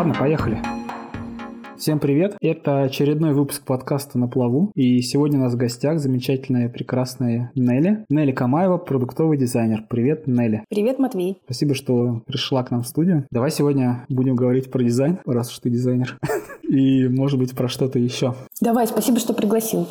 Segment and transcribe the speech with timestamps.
[0.00, 0.62] Ладно, поехали.
[1.76, 2.34] Всем привет!
[2.40, 4.72] Это очередной выпуск подкаста «На плаву».
[4.74, 8.06] И сегодня у нас в гостях замечательная, прекрасная Нелли.
[8.08, 9.84] Нелли Камаева, продуктовый дизайнер.
[9.90, 10.64] Привет, Нелли.
[10.70, 11.36] Привет, Матвей.
[11.44, 13.26] Спасибо, что пришла к нам в студию.
[13.30, 16.18] Давай сегодня будем говорить про дизайн, раз уж ты дизайнер.
[16.66, 18.34] И, может быть, про что-то еще.
[18.62, 19.86] Давай, спасибо, что пригласил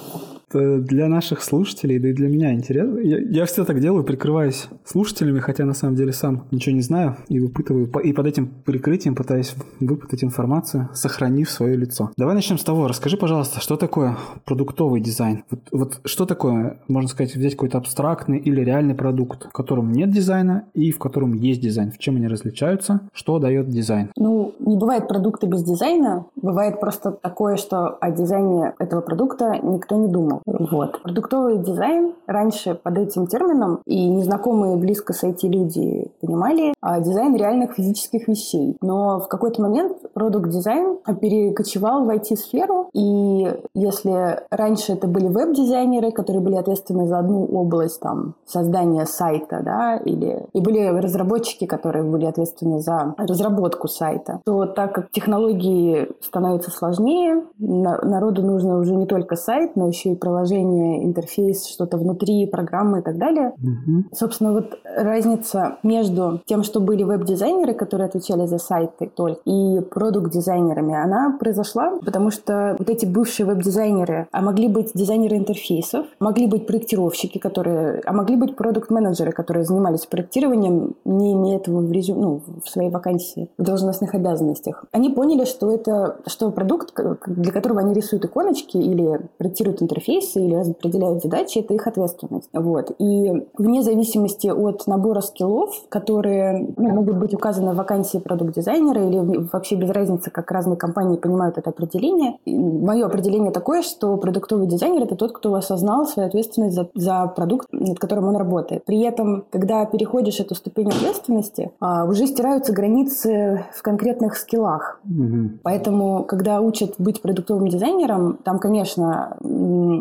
[0.54, 3.00] для наших слушателей, да и для меня интересно.
[3.00, 7.18] Я, я все так делаю, прикрываюсь слушателями, хотя на самом деле сам ничего не знаю
[7.28, 12.12] и выпытываю, и под этим прикрытием пытаюсь выпытать информацию, сохранив свое лицо.
[12.18, 12.88] Давай начнем с того.
[12.88, 15.44] Расскажи, пожалуйста, что такое продуктовый дизайн?
[15.50, 20.12] Вот, вот что такое, можно сказать, взять какой-то абстрактный или реальный продукт, в котором нет
[20.12, 21.92] дизайна и в котором есть дизайн?
[21.92, 23.02] В чем они различаются?
[23.14, 24.12] Что дает дизайн?
[24.18, 26.26] Ну, не бывает продукта без дизайна.
[26.36, 30.39] Бывает просто такое, что о дизайне этого продукта никто не думал.
[30.46, 31.02] Вот.
[31.02, 37.36] Продуктовый дизайн раньше под этим термином и незнакомые близко с IT люди понимали а дизайн
[37.36, 38.78] реальных физических вещей.
[38.82, 46.12] Но в какой-то момент product design перекочевал в IT-сферу, и если раньше это были веб-дизайнеры,
[46.12, 52.04] которые были ответственны за одну область там, создания сайта, да, или и были разработчики, которые
[52.04, 59.06] были ответственны за разработку сайта, то так как технологии становятся сложнее, народу нужно уже не
[59.06, 63.54] только сайт, но еще и приложение, интерфейс, что-то внутри программы и так далее.
[63.58, 64.16] Mm-hmm.
[64.16, 70.94] Собственно, вот разница между тем, что были веб-дизайнеры, которые отвечали за сайты только, и продукт-дизайнерами,
[70.94, 76.68] она произошла, потому что вот эти бывшие веб-дизайнеры, а могли быть дизайнеры интерфейсов, могли быть
[76.68, 82.42] проектировщики, которые, а могли быть продукт-менеджеры, которые занимались проектированием, не имея этого в, резю, ну,
[82.64, 84.86] в своей вакансии, в должностных обязанностях.
[84.92, 86.94] Они поняли, что это, что продукт,
[87.26, 92.50] для которого они рисуют иконочки или проектируют интерфейс, кейсы или распределяют задачи, это их ответственность.
[92.54, 92.92] Вот.
[93.00, 99.48] И вне зависимости от набора скиллов, которые ну, могут быть указаны в вакансии продукт-дизайнера или
[99.52, 105.04] вообще без разницы, как разные компании понимают это определение, мое определение такое, что продуктовый дизайнер–
[105.04, 108.86] это тот, кто осознал свою ответственность за, за продукт, над которым он работает.
[108.86, 115.00] При этом, когда переходишь эту ступень ответственности, а, уже стираются границы в конкретных скиллах.
[115.08, 115.60] Mm-hmm.
[115.64, 119.38] Поэтому, когда учат быть продуктовым дизайнером, там, конечно,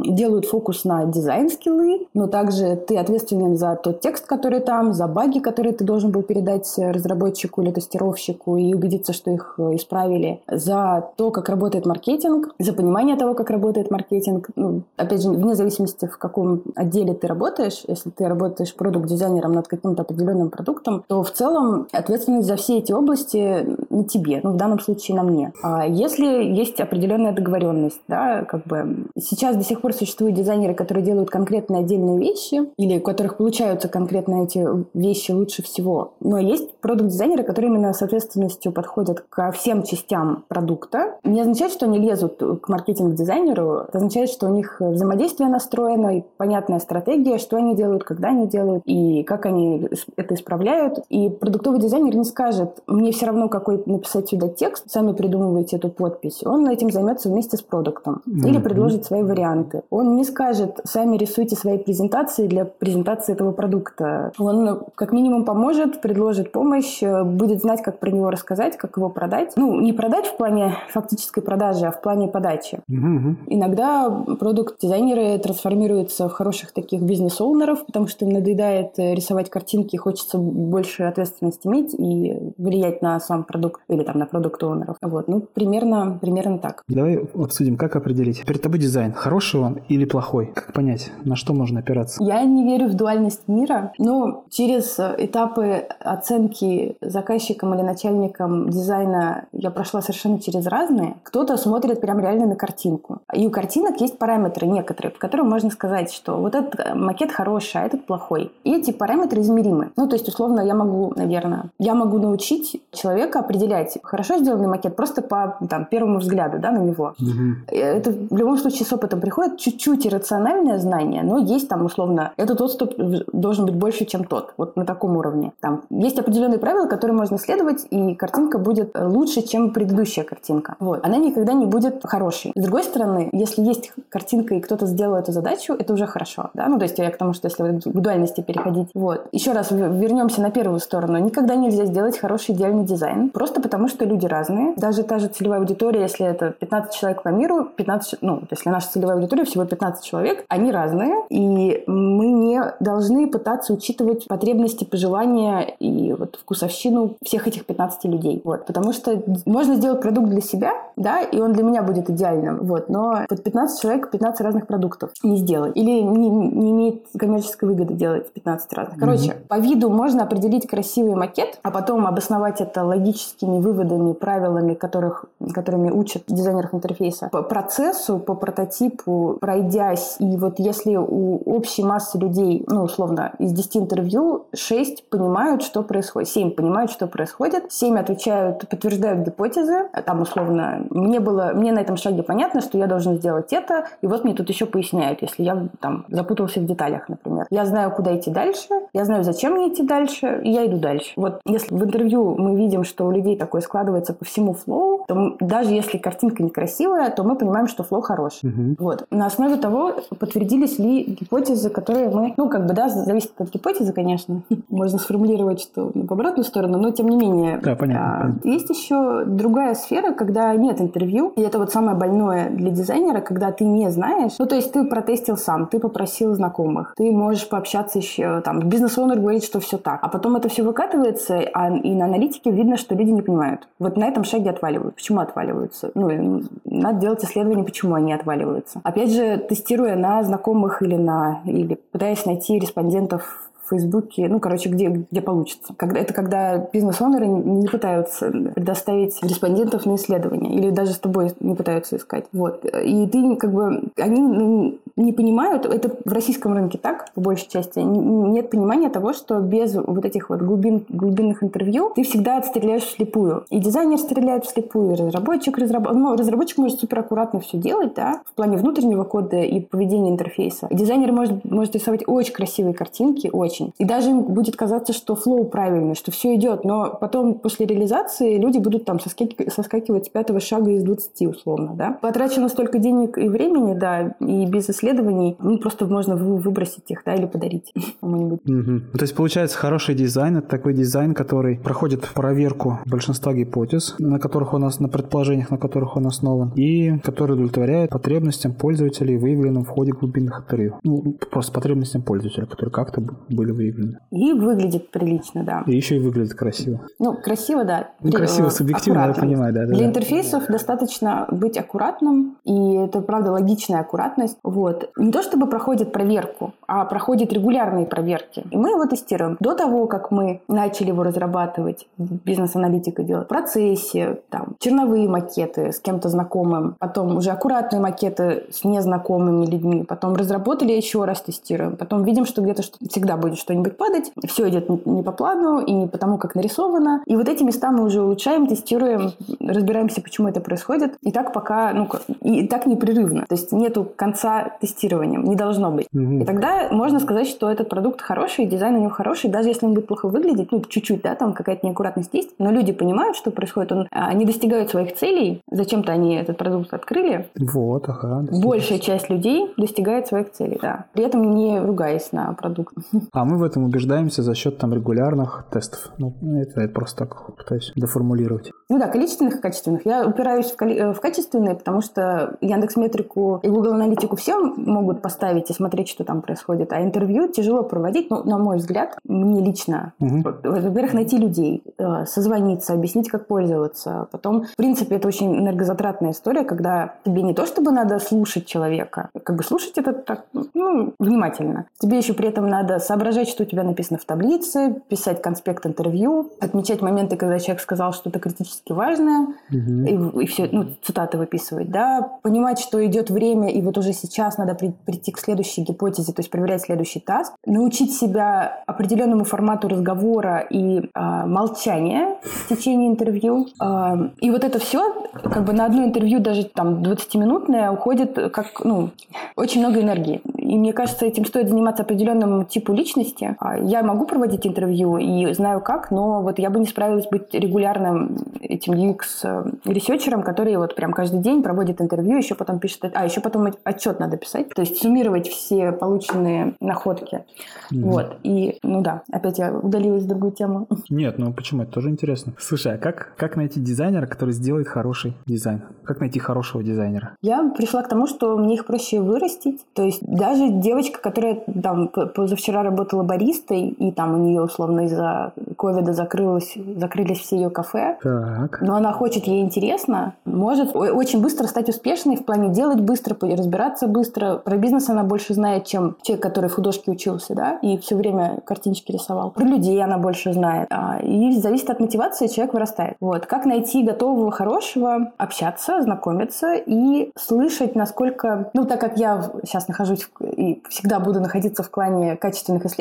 [0.08, 5.38] делают фокус на дизайн-скиллы, но также ты ответственен за тот текст, который там, за баги,
[5.38, 11.10] которые ты должен был передать разработчику или тестировщику и убедиться, что их э, исправили, за
[11.16, 14.48] то, как работает маркетинг, за понимание того, как работает маркетинг.
[14.56, 19.68] Ну, опять же, вне зависимости, в каком отделе ты работаешь, если ты работаешь продукт-дизайнером над
[19.68, 24.56] каким-то определенным продуктом, то в целом ответственность за все эти области на тебе, ну, в
[24.56, 25.52] данном случае на мне.
[25.62, 31.04] А если есть определенная договоренность, да, как бы сейчас до сих пор существуют дизайнеры, которые
[31.04, 36.12] делают конкретные отдельные вещи, или у которых получаются конкретно эти вещи лучше всего.
[36.20, 41.16] Но есть продукт-дизайнеры, которые именно с ответственностью подходят ко всем частям продукта.
[41.24, 46.22] Не означает, что они лезут к маркетинг-дизайнеру, это означает, что у них взаимодействие настроено, и
[46.36, 51.00] понятная стратегия, что они делают, когда они делают, и как они это исправляют.
[51.08, 55.88] И продуктовый дизайнер не скажет, мне все равно, какой написать сюда текст, сами придумывайте эту
[55.88, 56.42] подпись.
[56.44, 58.22] Он этим займется вместе с продуктом.
[58.26, 58.48] Mm-hmm.
[58.48, 59.77] Или предложит свои варианты.
[59.90, 64.32] Он не скажет, сами рисуйте свои презентации для презентации этого продукта.
[64.38, 69.08] Он как минимум поможет, предложит помощь, э, будет знать, как про него рассказать, как его
[69.08, 69.52] продать.
[69.56, 72.80] Ну, не продать в плане фактической продажи, а в плане подачи.
[72.88, 73.36] Угу.
[73.46, 80.38] Иногда продукт-дизайнеры трансформируются в хороших таких бизнес-оунеров, потому что им надоедает э, рисовать картинки, хочется
[80.38, 84.96] больше ответственности иметь и влиять на сам продукт или там на продукт-оунеров.
[85.00, 86.82] Вот, ну, примерно, примерно так.
[86.88, 88.44] Давай обсудим, как определить.
[88.44, 89.12] Перед тобой дизайн.
[89.12, 90.52] Хороший он или плохой?
[90.54, 92.22] Как понять, на что можно опираться?
[92.22, 99.70] Я не верю в дуальность мира, но через этапы оценки заказчиком или начальником дизайна я
[99.70, 101.16] прошла совершенно через разные.
[101.22, 103.20] Кто-то смотрит прям реально на картинку.
[103.32, 107.82] И у картинок есть параметры некоторые, по которым можно сказать, что вот этот макет хороший,
[107.82, 108.50] а этот плохой.
[108.64, 109.90] И эти параметры измеримы.
[109.96, 114.96] Ну, то есть, условно, я могу, наверное, я могу научить человека определять, хорошо сделанный макет
[114.96, 117.14] просто по там, первому взгляду да, на него.
[117.20, 117.76] Угу.
[117.76, 122.60] Это в любом случае с опытом приходит чуть-чуть иррациональное знание, но есть там условно, этот
[122.60, 122.94] отступ
[123.32, 124.54] должен быть больше, чем тот.
[124.56, 125.52] Вот на таком уровне.
[125.60, 130.76] Там есть определенные правила, которые можно следовать, и картинка будет лучше, чем предыдущая картинка.
[130.78, 131.04] Вот.
[131.04, 132.52] Она никогда не будет хорошей.
[132.54, 136.50] С другой стороны, если есть картинка, и кто-то сделал эту задачу, это уже хорошо.
[136.54, 136.66] Да?
[136.68, 138.88] Ну, то есть я к тому, что если в дуальности переходить.
[138.94, 139.26] Вот.
[139.32, 141.18] Еще раз вернемся на первую сторону.
[141.18, 143.30] Никогда нельзя сделать хороший идеальный дизайн.
[143.30, 144.74] Просто потому, что люди разные.
[144.76, 148.90] Даже та же целевая аудитория, если это 15 человек по миру, 15, ну, если наша
[148.90, 155.74] целевая аудитория всего 15 человек, они разные, и мы не должны пытаться учитывать потребности, пожелания
[155.78, 158.40] и вот вкусовщину всех этих 15 людей.
[158.44, 158.66] Вот.
[158.66, 162.88] Потому что можно сделать продукт для себя, да, и он для меня будет идеальным, вот,
[162.88, 165.76] но под 15 человек 15 разных продуктов не сделать.
[165.76, 168.98] Или не, не имеет коммерческой выгоды делать 15 разных.
[168.98, 169.46] Короче, mm-hmm.
[169.48, 175.90] по виду можно определить красивый макет, а потом обосновать это логическими выводами, правилами, которых, которыми
[175.90, 177.28] учат дизайнеров интерфейса.
[177.30, 183.52] По процессу, по прототипу, пройдясь, и вот если у общей массы людей, ну, условно, из
[183.52, 190.22] 10 интервью 6 понимают, что происходит, 7 понимают, что происходит, 7 отвечают, подтверждают гипотезы, там,
[190.22, 194.24] условно, мне было, мне на этом шаге понятно, что я должен сделать это, и вот
[194.24, 197.46] мне тут еще поясняют, если я там запутался в деталях, например.
[197.50, 201.12] Я знаю, куда идти дальше, я знаю, зачем мне идти дальше, и я иду дальше.
[201.16, 205.36] Вот если в интервью мы видим, что у людей такое складывается по всему flow, то
[205.40, 208.50] даже если картинка некрасивая, то мы понимаем, что flow хороший.
[208.50, 208.76] Угу.
[208.78, 209.06] Вот.
[209.10, 213.92] На основе того, подтвердились ли гипотезы, которые мы, ну, как бы, да, зависит от гипотезы,
[213.92, 214.42] конечно.
[214.68, 217.60] Можно сформулировать, что в обратную сторону, но тем не менее.
[217.62, 218.40] Да, понятно.
[218.44, 223.20] А, есть еще другая сфера, когда нет интервью, и это вот самое больное для дизайнера,
[223.20, 224.32] когда ты не знаешь.
[224.38, 228.96] Ну, то есть ты протестил сам, ты попросил знакомых, ты можешь пообщаться еще, там, business
[228.96, 230.00] owner говорит, что все так.
[230.02, 233.68] А потом это все выкатывается, а, и на аналитике видно, что люди не понимают.
[233.78, 234.94] Вот на этом шаге отваливают.
[234.94, 235.90] Почему отваливаются?
[235.94, 238.80] Ну, надо делать исследование, почему они отваливаются.
[238.82, 244.88] Опять же, тестируя на знакомых или на или пытаясь найти респондентов Фейсбуке, ну, короче, где,
[244.88, 245.74] где получится.
[245.76, 251.54] Когда, это когда бизнес-онеры не пытаются предоставить респондентов на исследование или даже с тобой не
[251.54, 252.26] пытаются искать.
[252.32, 252.64] Вот.
[252.64, 253.82] И ты как бы...
[253.96, 259.12] Они ну, не понимают, это в российском рынке так, по большей части, нет понимания того,
[259.12, 263.44] что без вот этих вот глубин, глубинных интервью ты всегда отстреляешь вслепую.
[263.50, 265.92] И дизайнер стреляет вслепую, и разработчик, разраб...
[265.92, 270.68] ну, разработчик может супер аккуратно все делать, да, в плане внутреннего кода и поведения интерфейса.
[270.70, 273.72] Дизайнер может, может рисовать очень красивые картинки, очень очень.
[273.78, 278.38] И даже им будет казаться, что флоу правильный, что все идет, но потом после реализации
[278.38, 281.98] люди будут там соскакивать, соскакивать с пятого шага из 20 условно, да.
[282.00, 287.14] Потрачено столько денег и времени, да, и без исследований, ну, просто можно выбросить их, да,
[287.14, 288.40] или подарить кому-нибудь.
[288.44, 288.98] Угу.
[288.98, 294.54] То есть, получается, хороший дизайн— это такой дизайн, который проходит проверку большинства гипотез, на которых
[294.54, 299.68] у нас, на предположениях, на которых он основан, и который удовлетворяет потребностям пользователей, выявленным в
[299.68, 300.74] ходе глубинных интервью.
[300.84, 303.98] Ну, просто потребностям пользователя, которые как-то были были выявлены.
[304.10, 305.64] И выглядит прилично, да.
[305.66, 306.80] И еще и выглядит красиво.
[306.98, 307.88] Ну, красиво, да.
[308.00, 309.66] Ну, красиво, э, субъективно, я понимаю, да.
[309.66, 309.84] Для да.
[309.84, 314.36] интерфейсов достаточно быть аккуратным, и это, правда, логичная аккуратность.
[314.42, 314.90] Вот.
[314.96, 318.44] Не то чтобы проходит проверку, а проходит регулярные проверки.
[318.50, 319.36] И мы его тестируем.
[319.40, 325.80] До того, как мы начали его разрабатывать, бизнес-аналитика делать, в процессе, там, черновые макеты с
[325.80, 332.04] кем-то знакомым, потом уже аккуратные макеты с незнакомыми людьми, потом разработали, еще раз тестируем, потом
[332.04, 335.86] видим, что где-то что всегда будет что-нибудь падать, все идет не по плану и не
[335.86, 337.02] по тому, как нарисовано.
[337.06, 340.96] И вот эти места мы уже улучшаем, тестируем, разбираемся, почему это происходит.
[341.02, 341.88] И так пока, ну,
[342.22, 343.24] и так непрерывно.
[343.28, 345.86] То есть нету конца тестирования, не должно быть.
[345.92, 346.22] Угу.
[346.22, 349.74] И тогда можно сказать, что этот продукт хороший, дизайн у него хороший, даже если он
[349.74, 353.72] будет плохо выглядеть, ну, чуть-чуть, да, там какая-то неаккуратность есть, но люди понимают, что происходит,
[353.72, 357.28] он, а, они достигают своих целей, зачем-то они этот продукт открыли.
[357.38, 358.24] Вот, ага.
[358.30, 360.86] Большая часть людей достигает своих целей, да.
[360.92, 362.74] При этом не ругаясь на продукт.
[363.12, 365.90] А мы в этом убеждаемся за счет там регулярных тестов.
[365.98, 368.50] Ну, это я просто так пытаюсь деформулировать.
[368.70, 369.86] Ну да, количественных и качественных.
[369.86, 370.74] Я упираюсь в, коли...
[370.74, 375.88] Э, в качественные, потому что Яндекс Метрику и Google Аналитику все могут поставить и смотреть,
[375.88, 376.72] что там происходит.
[376.72, 379.92] А интервью тяжело проводить, ну, на мой взгляд, мне лично.
[380.00, 380.22] Угу.
[380.42, 384.08] Во-первых, найти людей, э, созвониться, объяснить, как пользоваться.
[384.10, 389.10] Потом, в принципе, это очень энергозатратная история, когда тебе не то, чтобы надо слушать человека,
[389.22, 391.66] как бы слушать это так, ну, внимательно.
[391.78, 396.30] Тебе еще при этом надо соображать, что у тебя написано в таблице, писать конспект интервью,
[396.40, 400.18] отмечать моменты, когда человек сказал что-то критически важное, угу.
[400.20, 404.38] и, и все, ну, цитаты выписывать, да, понимать, что идет время, и вот уже сейчас
[404.38, 409.68] надо при, прийти к следующей гипотезе, то есть проверять следующий task, научить себя определенному формату
[409.68, 413.48] разговора и э, молчания в течение интервью.
[413.60, 418.64] Э, и вот это все, как бы на одно интервью даже там 20-минутное уходит как,
[418.64, 418.90] ну,
[419.36, 420.20] очень много энергии.
[420.36, 422.97] И мне кажется, этим стоит заниматься определенному типу личности.
[423.38, 427.32] А я могу проводить интервью и знаю как, но вот я бы не справилась быть
[427.32, 432.90] регулярным этим UX researcher ом, который вот прям каждый день проводит интервью, еще потом пишет...
[432.94, 434.48] А, еще потом отчет надо писать.
[434.54, 437.24] То есть суммировать все полученные находки.
[437.72, 437.82] Mm-hmm.
[437.82, 438.16] Вот.
[438.22, 440.66] И, ну да, опять я удалилась в другую тему.
[440.88, 441.62] Нет, ну почему?
[441.62, 442.32] Это тоже интересно.
[442.38, 445.62] Слушай, а как, как найти дизайнера, который сделает хороший дизайн?
[445.84, 447.16] Как найти хорошего дизайнера?
[447.22, 449.60] Я пришла к тому, что мне их проще вырастить.
[449.74, 455.32] То есть даже девочка, которая там позавчера работала баристой, и там у нее условно из-за
[455.56, 458.60] ковида закрылось, закрылись все ее кафе, так.
[458.60, 463.86] но она хочет, ей интересно, может очень быстро стать успешной в плане делать быстро, разбираться
[463.86, 464.36] быстро.
[464.36, 468.40] Про бизнес она больше знает, чем человек, который в художке учился, да, и все время
[468.44, 469.30] картиночки рисовал.
[469.30, 470.68] Про людей она больше знает.
[470.70, 472.96] А, и зависит от мотивации, человек вырастает.
[473.00, 473.26] Вот.
[473.26, 478.50] Как найти готового, хорошего, общаться, знакомиться и слышать, насколько...
[478.54, 482.77] Ну, так как я сейчас нахожусь и всегда буду находиться в клане качественных исследований,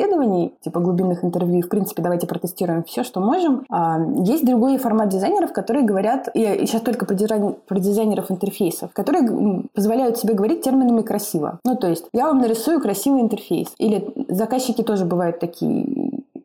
[0.60, 3.64] типа глубинных интервью, в принципе, давайте протестируем все, что можем.
[3.70, 8.92] А, есть другой формат дизайнеров, которые говорят, и сейчас только про, дизайн, про дизайнеров интерфейсов,
[8.92, 11.58] которые позволяют себе говорить терминами красиво.
[11.64, 13.68] Ну, то есть, я вам нарисую красивый интерфейс.
[13.78, 15.97] Или заказчики тоже бывают такие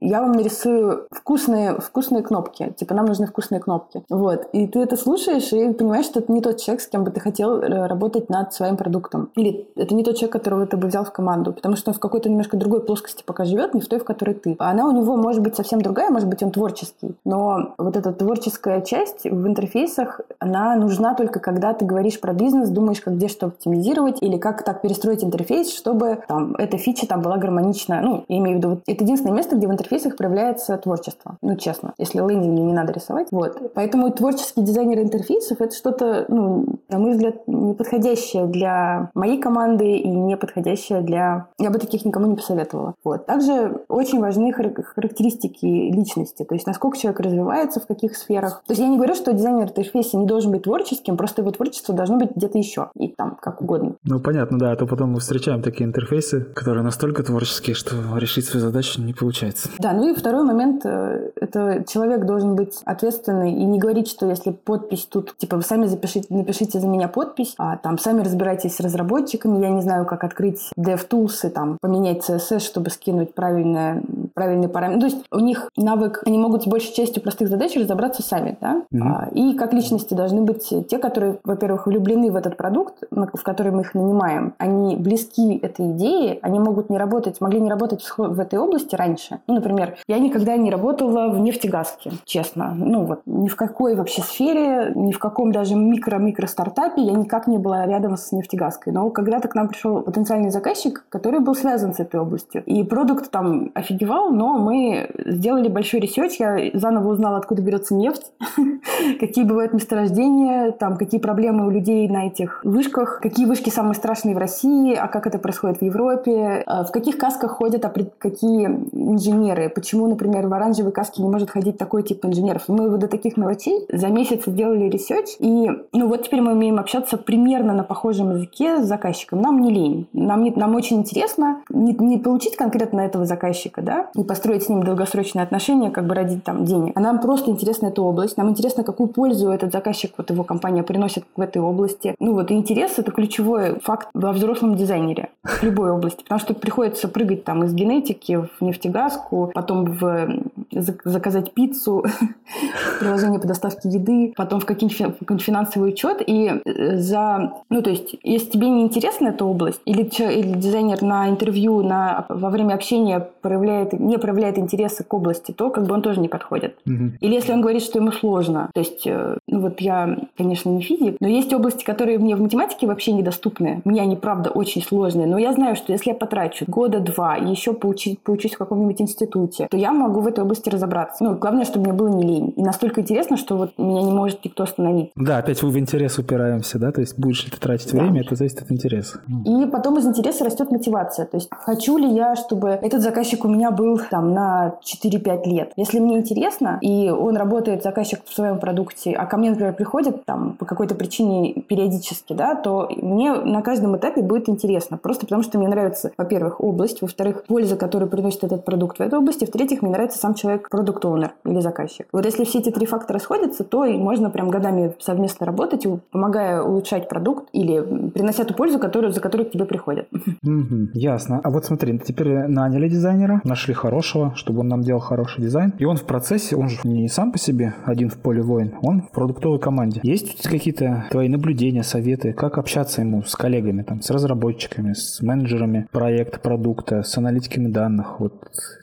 [0.04, 2.74] я вам нарисую вкусные, вкусные кнопки.
[2.76, 4.04] Типа, нам нужны вкусные кнопки.
[4.10, 4.48] Вот.
[4.52, 7.22] И ты это слушаешь и понимаешь, что это не тот человек, с кем бы ты
[7.22, 9.30] хотел э, работать над своим продуктом.
[9.36, 11.54] Или это не тот человек, которого ты бы взял в команду.
[11.54, 14.36] Потому что он в какой-то немножко другой плоскости пока живет, не в той, в которой
[14.36, 14.58] ты.
[14.60, 17.16] А она у него может быть совсем другая, может быть, он творческий.
[17.24, 22.70] Но вот эта творческая часть в интерфейсах, она нужна только когда ты говоришь про бизнес,
[22.70, 27.22] думаешь, как где что оптимизировать, или как так перестроить интерфейс, чтобы там эта фича там
[27.22, 28.02] была гармонична.
[28.02, 31.38] Ну, я имею в виду, вот, это единственное место, где в интерфейсе интерфейсах проявляется творчество.
[31.42, 31.94] Ну, честно.
[31.98, 33.28] Если лендинги не надо рисовать.
[33.32, 33.74] Вот.
[33.76, 40.10] Поэтому творческий дизайнер интерфейсов— это что-то, ну, на мой взгляд, неподходящее для моей команды и
[40.10, 41.48] не подходящее для...
[41.60, 42.96] Я бы таких никому не посоветовала.
[43.04, 43.26] Вот.
[43.26, 46.44] Также очень важны характеристики личности.
[46.44, 48.64] То есть, насколько человек развивается, в каких сферах.
[48.66, 51.94] То есть, я не говорю, что дизайнер интерфейса не должен быть творческим, просто его творчество
[51.94, 52.90] должно быть где-то еще.
[52.96, 53.94] И там, как угодно.
[54.04, 54.72] Ну, понятно, да.
[54.72, 59.14] А то потом мы встречаем такие интерфейсы, которые настолько творческие, что решить свою задачу не
[59.14, 59.70] получается.
[59.84, 64.30] Да, ну и второй момент, э, это человек должен быть ответственный и не говорить, что
[64.30, 68.78] если подпись тут, типа, вы сами запишите, напишите за меня подпись, а там сами разбирайтесь
[68.78, 74.02] с разработчиками, я не знаю, как открыть DevTools и там поменять CSS, чтобы скинуть правильное,
[74.34, 75.02] правильный параметр.
[75.02, 78.84] То есть у них навык, они могут с большей частью простых задач разобраться сами, да?
[78.94, 79.02] Mm-hmm.
[79.04, 83.74] А, и как личности должны быть те, которые, во-первых, влюблены в этот продукт, в который
[83.74, 88.40] мы их нанимаем, они близки этой идее, они могут не работать, могли не работать в
[88.40, 89.40] этой области раньше.
[89.48, 92.74] Ну, например, например, я никогда не работала в нефтегазке, честно.
[92.76, 97.48] Ну вот, ни в какой вообще сфере, ни в каком даже микро-микро стартапе я никак
[97.48, 98.94] не была рядом с нефтегазкой.
[98.94, 102.64] Но когда-то к нам пришел потенциальный заказчик, который был связан с этой областью.
[102.66, 108.32] И продукт там офигевал, но мы сделали большой research, я заново узнала, откуда берется нефть,
[109.20, 114.36] какие бывают месторождения, там, какие проблемы у людей на этих вышках, какие вышки самые страшные
[114.36, 118.66] в России, а как это происходит в Европе, а в каких касках ходят, а какие
[118.92, 122.64] инженеры, почему, например, в оранжевой каске не может ходить такой тип инженеров.
[122.68, 126.80] Мы вот до таких мелочей за месяц сделали research, и ну вот теперь мы умеем
[126.80, 129.42] общаться примерно на похожем языке с заказчиком.
[129.42, 130.08] Нам не лень.
[130.14, 134.70] Нам, не, нам очень интересно не, не получить конкретно этого заказчика, да, и построить с
[134.70, 136.94] ним долгосрочные отношения, как бы родить там денег.
[136.96, 138.38] А нам просто интересна эта область.
[138.38, 142.16] Нам интересно, какую пользу этот заказчик, вот его компания приносит в этой области.
[142.20, 146.24] Ну вот, интерес— это ключевой факт во взрослом дизайнере в любой области.
[146.24, 152.04] Потому что приходится прыгать там из генетики в нефтегазку, потом в, заказать пиццу,
[153.00, 156.22] приложение по доставке еды, потом в какой-нибудь финансовый учет.
[156.26, 157.54] И э, за...
[157.70, 162.26] Ну, то есть, если тебе не интересна эта область, или, или дизайнер на интервью, на,
[162.30, 166.28] во время общения проявляет, не проявляет интереса к области, то как бы он тоже не
[166.28, 166.78] подходит.
[166.86, 167.12] Угу.
[167.22, 168.70] Или если он говорит, что ему сложно.
[168.74, 172.42] То есть, э, ну вот я, конечно, не физик, но есть области, которые мне в
[172.42, 173.82] математике вообще недоступны.
[173.86, 175.28] Мне они, правда, очень сложные.
[175.28, 179.43] Но я знаю, что если я потрачу года два, еще поучить, поучусь в каком-нибудь институте,
[179.48, 181.24] то я могу в этой области разобраться.
[181.24, 182.54] Ну, главное, чтобы мне было не лень.
[182.56, 185.12] И настолько интересно, что вот меня не может никто остановить.
[185.16, 186.92] Да, опять мы в интерес упираемся, да?
[186.92, 188.02] То есть будешь ли ты тратить да.
[188.02, 189.20] время, это зависит от интереса.
[189.46, 191.26] И потом из интереса растет мотивация.
[191.26, 195.74] То есть хочу ли я, чтобы этот заказчик у меня был там на 4-5 лет.
[195.76, 200.26] Если мне интересно, и он работает, заказчик в своем продукте, а ко мне, например, приходит
[200.26, 204.98] там по какой-то причине периодически, да, то мне на каждом этапе будет интересно.
[204.98, 209.20] Просто потому, что мне нравится, во-первых, область, во-вторых, польза, которую приносит этот продукт в этой
[209.34, 212.08] области, в-третьих, мне нравится сам человек, продукт оунер или заказчик.
[212.12, 216.62] Вот если все эти три фактора сходятся, то и можно прям годами совместно работать, помогая
[216.62, 220.08] улучшать продукт или принося ту пользу, которую, за которую к тебе приходят.
[220.94, 221.42] Ясно.
[221.44, 225.86] А вот смотри, теперь наняли дизайнера, нашли хорошего, чтобы он нам делал хороший дизайн, и
[225.86, 229.12] он в процессе, он же не сам по себе один в поле воин, он в
[229.12, 230.00] продуктовой команде.
[230.04, 235.88] Есть какие-то твои наблюдения, советы, как общаться ему с коллегами, там, с разработчиками, с менеджерами
[235.92, 238.34] проекта, продукта, с аналитиками данных, вот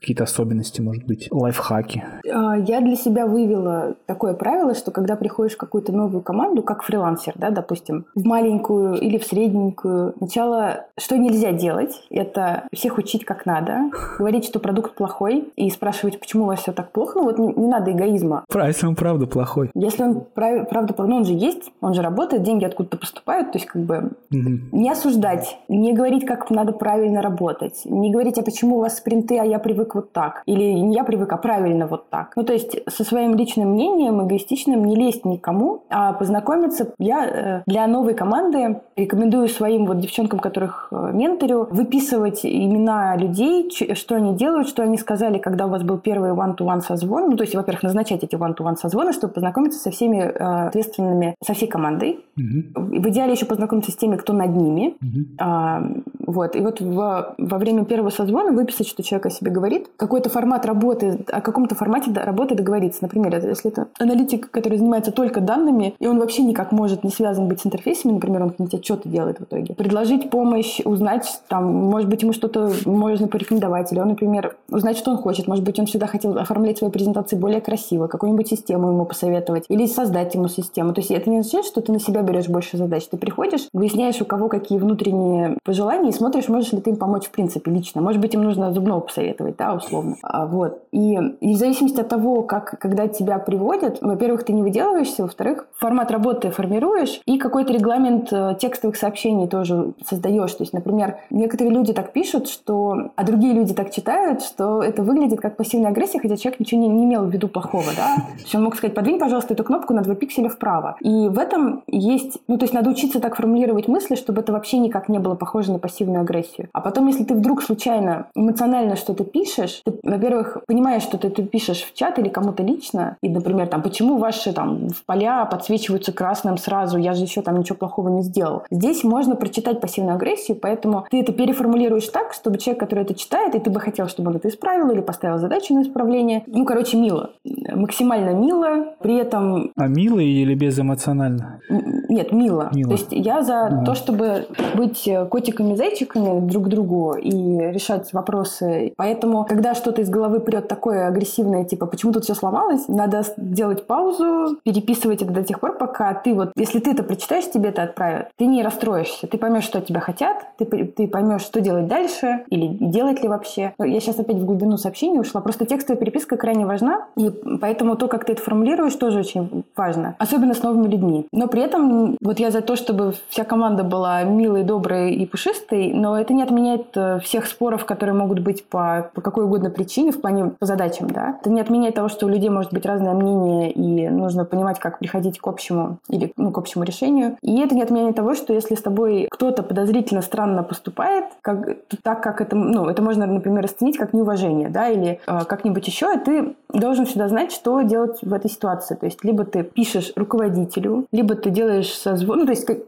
[0.00, 2.04] какие-то особенности, может быть, лайфхаки?
[2.32, 6.82] А, я для себя вывела такое правило, что когда приходишь в какую-то новую команду, как
[6.82, 13.25] фрилансер, да, допустим, в маленькую или в средненькую, сначала что нельзя делать, это всех учить
[13.25, 17.25] как надо, говорить, что продукт плохой, и спрашивать, почему у вас все так плохо, ну
[17.25, 18.44] вот не, не надо эгоизма.
[18.54, 19.70] Если он правда плохой.
[19.75, 23.58] Если он прав, правда, ну он же есть, он же работает, деньги откуда-то поступают, то
[23.58, 24.50] есть как бы угу.
[24.72, 29.38] не осуждать, не говорить, как надо правильно работать, не говорить, а почему у вас спринты,
[29.38, 32.33] а я привык вот так, или не я привык, а правильно вот так.
[32.37, 36.93] Ну то есть со своим личным мнением, эгоистичным, не лезть никому, а познакомиться.
[36.99, 43.71] Я э, для новой команды рекомендую своим вот девчонкам, которых э, менторю, выписывать имена людей,
[43.95, 47.31] что они делают, что они сказали, когда у вас был первый one-to-one созвон.
[47.31, 51.55] Ну, то есть, во-первых, назначать эти one-to-one созвоны, чтобы познакомиться со всеми э, ответственными, со
[51.55, 52.25] всей командой.
[52.37, 53.00] Угу.
[53.00, 54.97] В идеале еще познакомиться с теми, кто над ними.
[55.00, 55.37] Угу.
[55.41, 55.83] А,
[56.27, 56.57] вот.
[56.57, 60.67] И вот в, во время первого созвона выписать, что человек о себе говорит, какой-то формат
[60.67, 62.99] работы, о каком-то формате работы договориться.
[63.02, 67.47] Например, если это аналитик, который занимается только данными, и он вообще никак может не связан
[67.47, 69.75] быть с интерфейсами, например, он какие-нибудь отчеты делает в итоге.
[69.75, 75.12] Предложить помощь, узнать, там, может быть, ему что-то можно порекомендовать, или он, например, узнать, что
[75.12, 75.47] он хочет.
[75.47, 79.87] Может быть, он всегда хотел оформлять свои презентации более красиво, какую-нибудь систему ему посоветовать, или
[79.87, 80.93] создать ему систему.
[80.93, 83.07] То есть это не означает, что ты на себя берешь больше задач.
[83.07, 87.26] Ты приходишь, выясняешь, у кого какие внутренние пожелания, и смотришь, можешь ли ты им помочь
[87.26, 88.00] в принципе лично.
[88.00, 90.00] Может быть, им нужно зубного посоветовать, да, условно.
[90.23, 90.83] А, вот.
[90.92, 95.66] И, и в зависимости от того, как, когда тебя приводят, во-первых, ты не выделываешься, во-вторых,
[95.78, 100.52] формат работы формируешь, и какой-то регламент э, текстовых сообщений тоже создаешь.
[100.52, 105.02] То есть, например, некоторые люди так пишут, что, а другие люди так читают, что это
[105.02, 108.16] выглядит как пассивная агрессия, хотя человек ничего не, не имел в виду плохого, да.
[108.16, 110.97] То есть он мог сказать, подвинь, пожалуйста, эту кнопку на два пикселя вправо.
[111.00, 114.78] И в этом есть, ну, то есть надо учиться так формулировать мысли, чтобы это вообще
[114.78, 116.69] никак не было похоже на пассивную агрессию.
[116.73, 121.42] А потом, если ты вдруг случайно эмоционально что-то пишешь, ты, во-первых, понимаешь, что ты, ты
[121.44, 126.59] пишешь в чат или кому-то лично, и, например, там, почему ваши там поля подсвечиваются красным
[126.59, 128.62] сразу, я же еще там ничего плохого не сделал.
[128.70, 133.54] Здесь можно прочитать пассивную агрессию, поэтому ты это переформулируешь так, чтобы человек, который это читает,
[133.54, 136.42] и ты бы хотел, чтобы он это исправил или поставил задачу на исправление.
[136.47, 137.30] Ну, короче, мило.
[137.44, 139.73] Максимально мило, при этом...
[139.76, 141.60] А мило или безэмоционально?
[141.69, 142.71] Нет, мило.
[142.75, 142.91] мило.
[142.91, 143.84] То есть я за ага.
[143.84, 147.30] то, чтобы быть котиками-зайчиками друг к другу и
[147.73, 148.93] решать вопросы.
[148.97, 153.86] Поэтому, когда что-то из головы прет такое агрессивное, типа, почему тут все сломалось, надо сделать
[153.86, 157.82] паузу, переписывать это до тех пор, пока ты вот, если ты это прочитаешь, тебе это
[157.82, 161.86] отправят, ты не расстроишься, ты поймешь, что от тебя хотят, ты, ты поймешь, что делать
[161.86, 163.73] дальше, или делать ли вообще.
[163.78, 168.08] Я сейчас опять в глубину сообщений ушла, просто текстовая переписка крайне важна, и поэтому то,
[168.08, 171.26] как ты это формулируешь, тоже очень важно, особенно с новыми людьми.
[171.32, 175.93] Но при этом вот я за то, чтобы вся команда была милой, доброй и пушистой,
[175.93, 180.13] но это не отменяет э, всех споров, которые могут быть по, по какой угодно причине
[180.13, 181.37] в плане по задачам, да.
[181.41, 184.99] Это не отменяет того, что у людей может быть разное мнение, и нужно понимать, как
[184.99, 187.37] приходить к общему или ну, к общему решению.
[187.43, 192.23] И это не отменяет того, что если с тобой кто-то подозрительно странно поступает, как, так
[192.23, 196.19] как это, ну, это можно, например, расценить как неуважение, да, или э, как-нибудь еще, и
[196.19, 198.95] ты должен всегда знать, что делать в этой ситуации.
[198.95, 202.78] То есть либо ты пишешь руководителю, либо ты делаешь созвон, ну, то есть, как,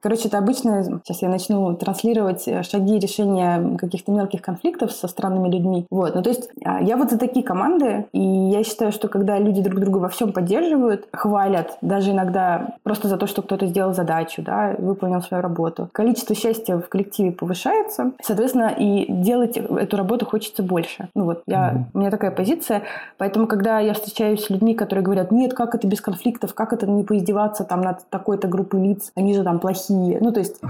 [0.00, 5.50] короче, это обычно, сейчас я начну транслировать э, шаги решения каких-то мелких конфликтов со странными
[5.50, 5.86] людьми.
[5.90, 9.38] Вот, ну, то есть а, я вот за такие команды, и я считаю, что когда
[9.38, 13.94] люди друг друга во всем поддерживают, хвалят, даже иногда просто за то, что кто-то сделал
[13.94, 20.26] задачу, да, выполнил свою работу, количество счастья в коллективе повышается, соответственно, и делать эту работу
[20.26, 21.08] хочется больше.
[21.14, 22.82] Ну вот, я, у меня такая позиция,
[23.18, 26.86] поэтому, когда я встречаюсь с людьми, которые говорят, нет, как это без конфликтов, как это
[26.86, 30.18] не поиздеваться там над такой-то группой лиц, они же там плохие.
[30.20, 30.60] Ну, то есть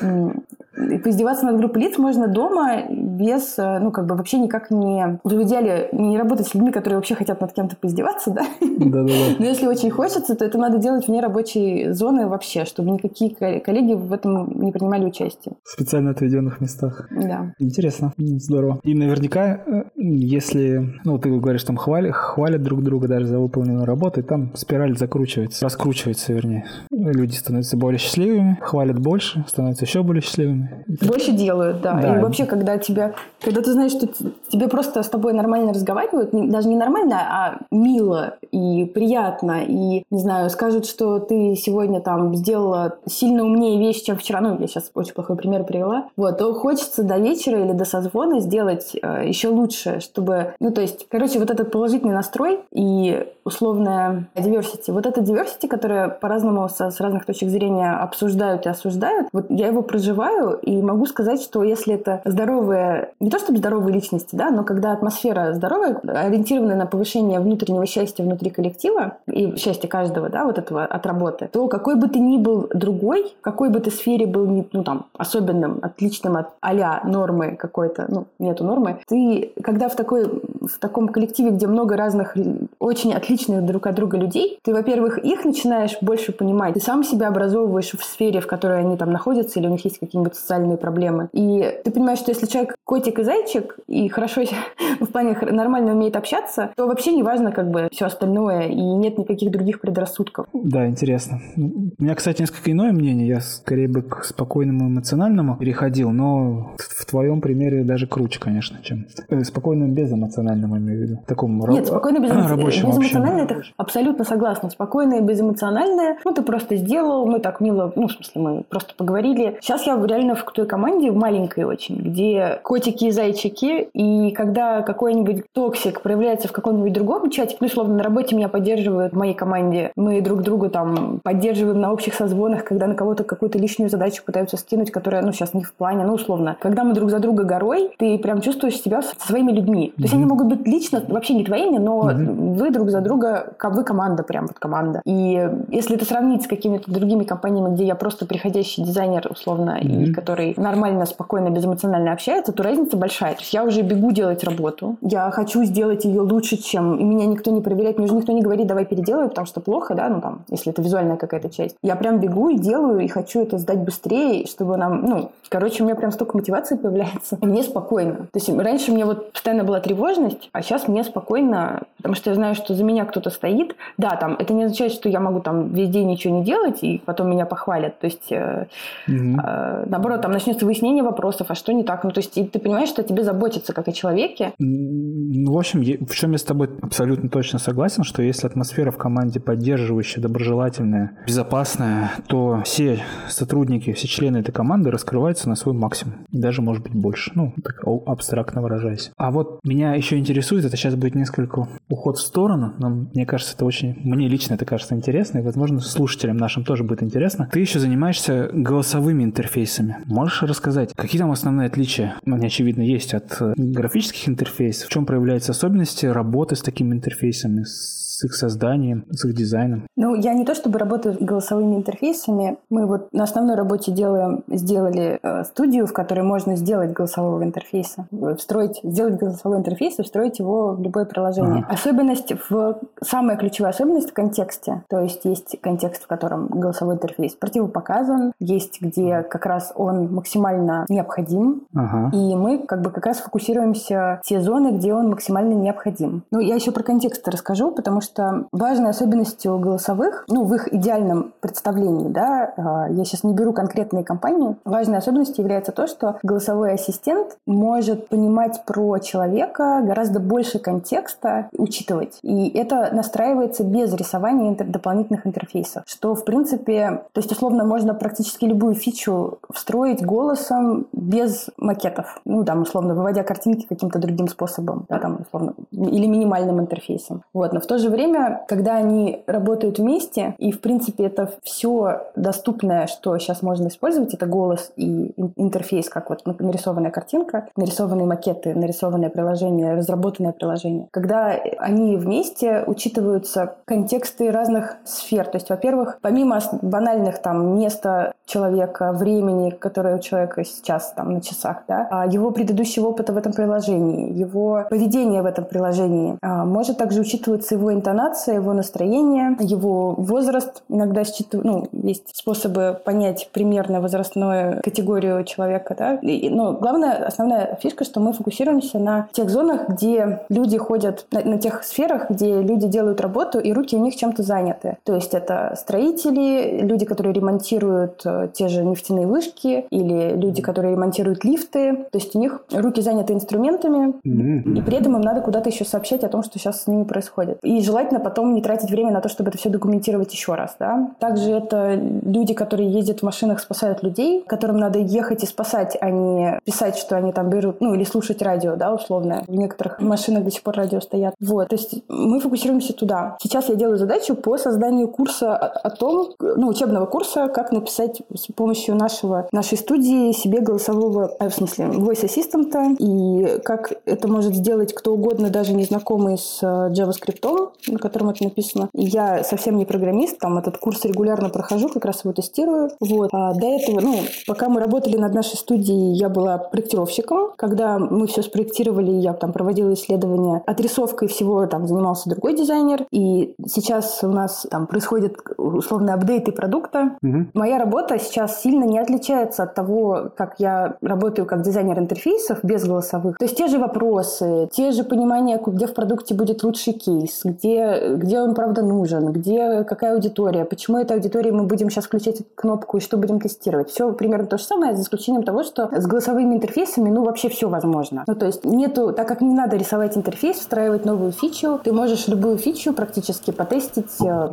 [0.74, 5.01] поиздеваться над группой лиц можно дома без, э, ну, как бы вообще никак не...
[5.24, 8.42] В идеале не работать с людьми, которые вообще хотят над кем-то поиздеваться, да?
[8.60, 9.36] Да-да-да.
[9.38, 13.94] Но если очень хочется, то это надо делать вне рабочей зоны вообще, чтобы никакие коллеги
[13.94, 15.56] в этом не принимали участие.
[15.64, 17.08] В специально отведенных местах.
[17.10, 17.54] Да.
[17.58, 18.12] Интересно.
[18.16, 18.80] Здорово.
[18.84, 23.84] И наверняка, э, если, ну, ты говоришь, там хвалят, хвалят друг друга даже за выполненную
[23.84, 26.64] работу, и там спираль закручивается, раскручивается, вернее.
[26.90, 30.84] Люди становятся более счастливыми, хвалят больше, становятся еще более счастливыми.
[31.02, 32.00] Больше делают, да.
[32.00, 32.18] да.
[32.18, 34.08] И вообще, когда тебя, когда ты знаешь, что
[34.48, 40.18] тебе просто с тобой нормально разговаривают, даже не нормально, а мило и приятно, и, не
[40.18, 44.90] знаю, скажут, что ты сегодня там сделала сильно умнее вещь, чем вчера, ну, я сейчас
[44.94, 49.48] очень плохой пример привела, вот, то хочется до вечера или до созвона сделать э, еще
[49.48, 55.20] лучше, чтобы, ну, то есть, короче, вот этот положительный настрой и условная diversity, вот эта
[55.20, 60.58] diversity, которая по-разному с, с разных точек зрения обсуждают и осуждают, вот я его проживаю
[60.62, 64.81] и могу сказать, что если это здоровые, не то чтобы здоровые личности, да, но когда
[64.90, 70.84] атмосфера здоровая, ориентированная на повышение внутреннего счастья внутри коллектива и счастья каждого, да, вот этого
[70.84, 74.82] от работы, то какой бы ты ни был другой, какой бы ты сфере был, ну,
[74.82, 80.78] там, особенным, отличным от а нормы какой-то, ну, нету нормы, ты, когда в, такой, в
[80.80, 82.34] таком коллективе, где много разных
[82.78, 87.28] очень отличных друг от друга людей, ты, во-первых, их начинаешь больше понимать, ты сам себя
[87.28, 91.28] образовываешь в сфере, в которой они там находятся, или у них есть какие-нибудь социальные проблемы.
[91.32, 94.42] И ты понимаешь, что если человек котик и зайчик, и хорошо
[95.00, 99.16] в плане нормально умеет общаться, то вообще не важно как бы все остальное, и нет
[99.16, 100.46] никаких других предрассудков.
[100.52, 101.40] Да, интересно.
[101.56, 103.26] У меня, кстати, несколько иное мнение.
[103.26, 109.06] Я скорее бы к спокойному эмоциональному переходил, но в твоем примере даже круче, конечно, чем
[109.30, 111.18] э, спокойному безэмоциональному, имею в виду.
[111.26, 114.68] Такому Нет, спокойно без, безэмоциональное, это абсолютно согласна.
[114.68, 119.56] Спокойное безэмоциональное, ну, ты просто сделал, мы так мило, ну, в смысле, мы просто поговорили.
[119.62, 124.82] Сейчас я реально в той команде, в маленькой очень, где котики и зайчики, и когда
[124.82, 129.34] какой-нибудь токсик проявляется в каком-нибудь другом чате, ну, условно, на работе меня поддерживают в моей
[129.34, 134.24] команде, мы друг другу там поддерживаем на общих созвонах, когда на кого-то какую-то лишнюю задачу
[134.26, 136.56] пытаются скинуть, которая, ну, сейчас не в плане, ну, условно.
[136.60, 139.92] Когда мы друг за друга горой, ты прям чувствуешь себя со своими людьми.
[139.92, 139.96] Mm-hmm.
[139.96, 142.54] То есть они могут быть лично, вообще не твоими, но mm-hmm.
[142.56, 145.02] вы друг за друга, как вы команда, прям вот команда.
[145.04, 150.02] И если это сравнить с какими-то другими компаниями, где я просто приходящий дизайнер, условно, mm-hmm.
[150.02, 153.34] и который нормально, спокойно, безэмоционально общается, то разница большая.
[153.34, 156.96] То есть я уже бегу делать работу, я хочу сделать ее лучше, чем...
[156.96, 159.94] И меня никто не проверяет, мне уже никто не говорит, давай переделай, потому что плохо,
[159.94, 161.76] да, ну там, если это визуальная какая-то часть.
[161.82, 165.86] Я прям бегу и делаю, и хочу это сдать быстрее, чтобы нам, ну, короче, у
[165.86, 167.38] меня прям столько мотивации появляется.
[167.40, 168.26] И мне спокойно.
[168.32, 172.36] То есть раньше мне вот постоянно была тревожность, а сейчас мне спокойно, потому что я
[172.36, 173.76] знаю, что за меня кто-то стоит.
[173.98, 177.02] Да, там, это не означает, что я могу там весь день ничего не делать, и
[177.04, 177.98] потом меня похвалят.
[177.98, 178.66] То есть, э,
[179.08, 179.40] mm-hmm.
[179.44, 182.04] э, наоборот, там начнется выяснение вопросов, а что не так.
[182.04, 184.52] Ну, то есть, и ты понимаешь, что тебе заботится как о человеке.
[184.58, 188.98] Ну, в общем, в чем я с тобой абсолютно точно согласен, что если атмосфера в
[188.98, 196.26] команде поддерживающая, доброжелательная, безопасная, то все сотрудники, все члены этой команды раскрываются на свой максимум.
[196.30, 197.32] И даже, может быть, больше.
[197.34, 199.10] Ну, так абстрактно выражаясь.
[199.16, 203.54] А вот меня еще интересует, это сейчас будет несколько уход в сторону, но мне кажется,
[203.54, 207.48] это очень, мне лично это кажется интересно, и, возможно, слушателям нашим тоже будет интересно.
[207.52, 209.98] Ты еще занимаешься голосовыми интерфейсами.
[210.06, 214.88] Можешь рассказать, какие там основные отличия, они, очевидно, есть от э, графических интерфейсов?
[214.88, 219.86] В чем проявляются особенности работы с такими интерфейсами, с с их созданием, с их дизайном?
[219.96, 222.58] Ну, я не то чтобы работаю с голосовыми интерфейсами.
[222.68, 228.06] Мы вот на основной работе делаем, сделали э, студию, в которой можно сделать голосового интерфейса,
[228.36, 231.64] встроить, сделать голосовой интерфейс и встроить его в любое приложение.
[231.64, 231.72] Ага.
[231.72, 232.78] Особенность в...
[233.02, 234.82] Самая ключевая особенность в контексте.
[234.88, 240.84] То есть есть контекст, в котором голосовой интерфейс противопоказан, есть где как раз он максимально
[240.88, 242.10] необходим, ага.
[242.14, 246.24] и мы как бы как раз фокусируемся те зоны, где он максимально необходим.
[246.30, 250.72] Ну, я еще про контекст расскажу, потому что что важной особенностью голосовых, ну, в их
[250.72, 256.18] идеальном представлении, да, а, я сейчас не беру конкретные компании, важной особенностью является то, что
[256.22, 262.18] голосовой ассистент может понимать про человека гораздо больше контекста, учитывать.
[262.22, 267.94] И это настраивается без рисования интер- дополнительных интерфейсов, что, в принципе, то есть, условно, можно
[267.94, 272.20] практически любую фичу встроить голосом без макетов.
[272.24, 277.22] Ну, там, условно, выводя картинки каким-то другим способом, да, там, условно, или минимальным интерфейсом.
[277.32, 277.52] Вот.
[277.52, 282.86] Но в то же время когда они работают вместе, и, в принципе, это все доступное,
[282.86, 289.10] что сейчас можно использовать, это голос и интерфейс, как вот нарисованная картинка, нарисованные макеты, нарисованное
[289.10, 290.88] приложение, разработанное приложение.
[290.90, 295.26] Когда они вместе учитываются контексты разных сфер.
[295.26, 301.20] То есть, во-первых, помимо банальных там места человека, времени, которое у человека сейчас там на
[301.20, 306.44] часах, да, а его предыдущего опыта в этом приложении, его поведение в этом приложении, а,
[306.44, 310.62] может также учитываться его интонация, его настроение, его возраст.
[310.68, 315.94] Иногда считывают, ну, есть способы понять примерно возрастную категорию человека, да.
[315.96, 321.22] И, но главная, основная фишка, что мы фокусируемся на тех зонах, где люди ходят, на,
[321.22, 324.76] на тех сферах, где люди делают работу, и руки у них чем-то заняты.
[324.84, 330.74] То есть это строители, люди, которые ремонтируют э, те же нефтяные вышки, или люди, которые
[330.74, 331.86] ремонтируют лифты.
[331.90, 334.58] То есть у них руки заняты инструментами, mm-hmm.
[334.58, 337.38] и при этом им надо куда-то еще сообщать о том, что сейчас с ними происходит.
[337.42, 340.56] И желательно потом не тратить время на то, чтобы это все документировать еще раз.
[340.58, 340.90] Да?
[340.98, 345.90] Также это люди, которые ездят в машинах, спасают людей, которым надо ехать и спасать, а
[345.90, 349.24] не писать, что они там берут, ну или слушать радио, да, условно.
[349.26, 351.14] В некоторых машинах до сих пор радио стоят.
[351.18, 353.16] Вот, то есть мы фокусируемся туда.
[353.22, 358.02] Сейчас я делаю задачу по созданию курса о, о том, ну, учебного курса, как написать
[358.14, 364.08] с помощью нашего, нашей студии себе голосового, э, в смысле, voice assistant, и как это
[364.08, 367.22] может сделать кто угодно, даже незнакомый с э, JavaScript,
[367.68, 368.68] на котором это написано.
[368.74, 372.70] Я совсем не программист, там этот курс регулярно прохожу, как раз его тестирую.
[372.80, 373.10] Вот.
[373.12, 373.96] А до этого, ну,
[374.26, 377.32] пока мы работали над нашей студией, я была проектировщиком.
[377.36, 380.42] Когда мы все спроектировали, я там проводила исследования.
[380.46, 382.86] Отрисовкой всего там занимался другой дизайнер.
[382.90, 386.96] И сейчас у нас там происходят условно апдейты продукта.
[387.02, 387.26] Угу.
[387.34, 392.64] Моя работа сейчас сильно не отличается от того, как я работаю как дизайнер интерфейсов без
[392.64, 393.18] голосовых.
[393.18, 397.51] То есть те же вопросы, те же понимания, где в продукте будет лучший кейс, где,
[397.96, 402.78] где он правда нужен, где какая аудитория, почему этой аудитории мы будем сейчас включать кнопку
[402.78, 403.70] и что будем тестировать.
[403.70, 407.48] Все примерно то же самое, за исключением того, что с голосовыми интерфейсами, ну, вообще все
[407.48, 408.04] возможно.
[408.06, 412.08] Ну, то есть нету, так как не надо рисовать интерфейс, встраивать новую фичу, ты можешь
[412.08, 414.28] любую фичу практически потестить, э,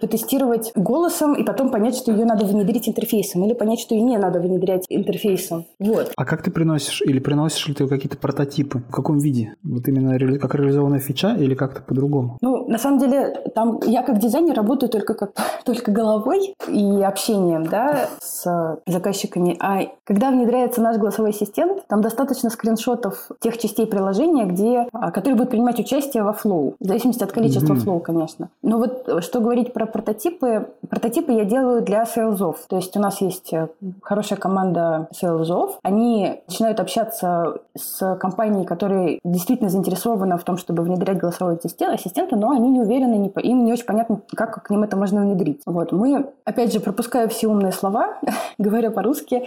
[0.00, 4.18] потестировать голосом и потом понять, что ее надо внедрить интерфейсом или понять, что ее не
[4.18, 5.66] надо внедрять интерфейсом.
[5.78, 6.12] Вот.
[6.16, 8.82] А как ты приносишь или приносишь ли ты какие-то прототипы?
[8.88, 9.54] В каком виде?
[9.62, 12.38] Вот именно как реализованная фича или как-то по-другому?
[12.40, 15.32] Ну, на самом деле, там я как дизайнер работаю только как
[15.64, 19.56] только головой и общением, да, с заказчиками.
[19.60, 25.36] А когда внедряется наш голосовой ассистент, там достаточно скриншотов тех частей приложения, где, а, которые
[25.36, 27.78] будут принимать участие во flow, в зависимости от количества mm-hmm.
[27.78, 28.48] flow, конечно.
[28.62, 32.58] Но вот э, что говорить про прототипы, прототипы я делаю для sales ов.
[32.68, 33.68] То есть у нас есть э,
[34.02, 35.78] хорошая команда sales ов.
[35.82, 42.49] Они начинают общаться с компанией, которая действительно заинтересована в том, чтобы внедрять голосовой ассистента, но
[42.52, 45.60] они не уверены, не, им не очень понятно, как к ним это можно внедрить.
[45.66, 45.92] Вот.
[45.92, 48.18] Мы, опять же, пропуская все умные слова,
[48.58, 49.44] говоря по-русски,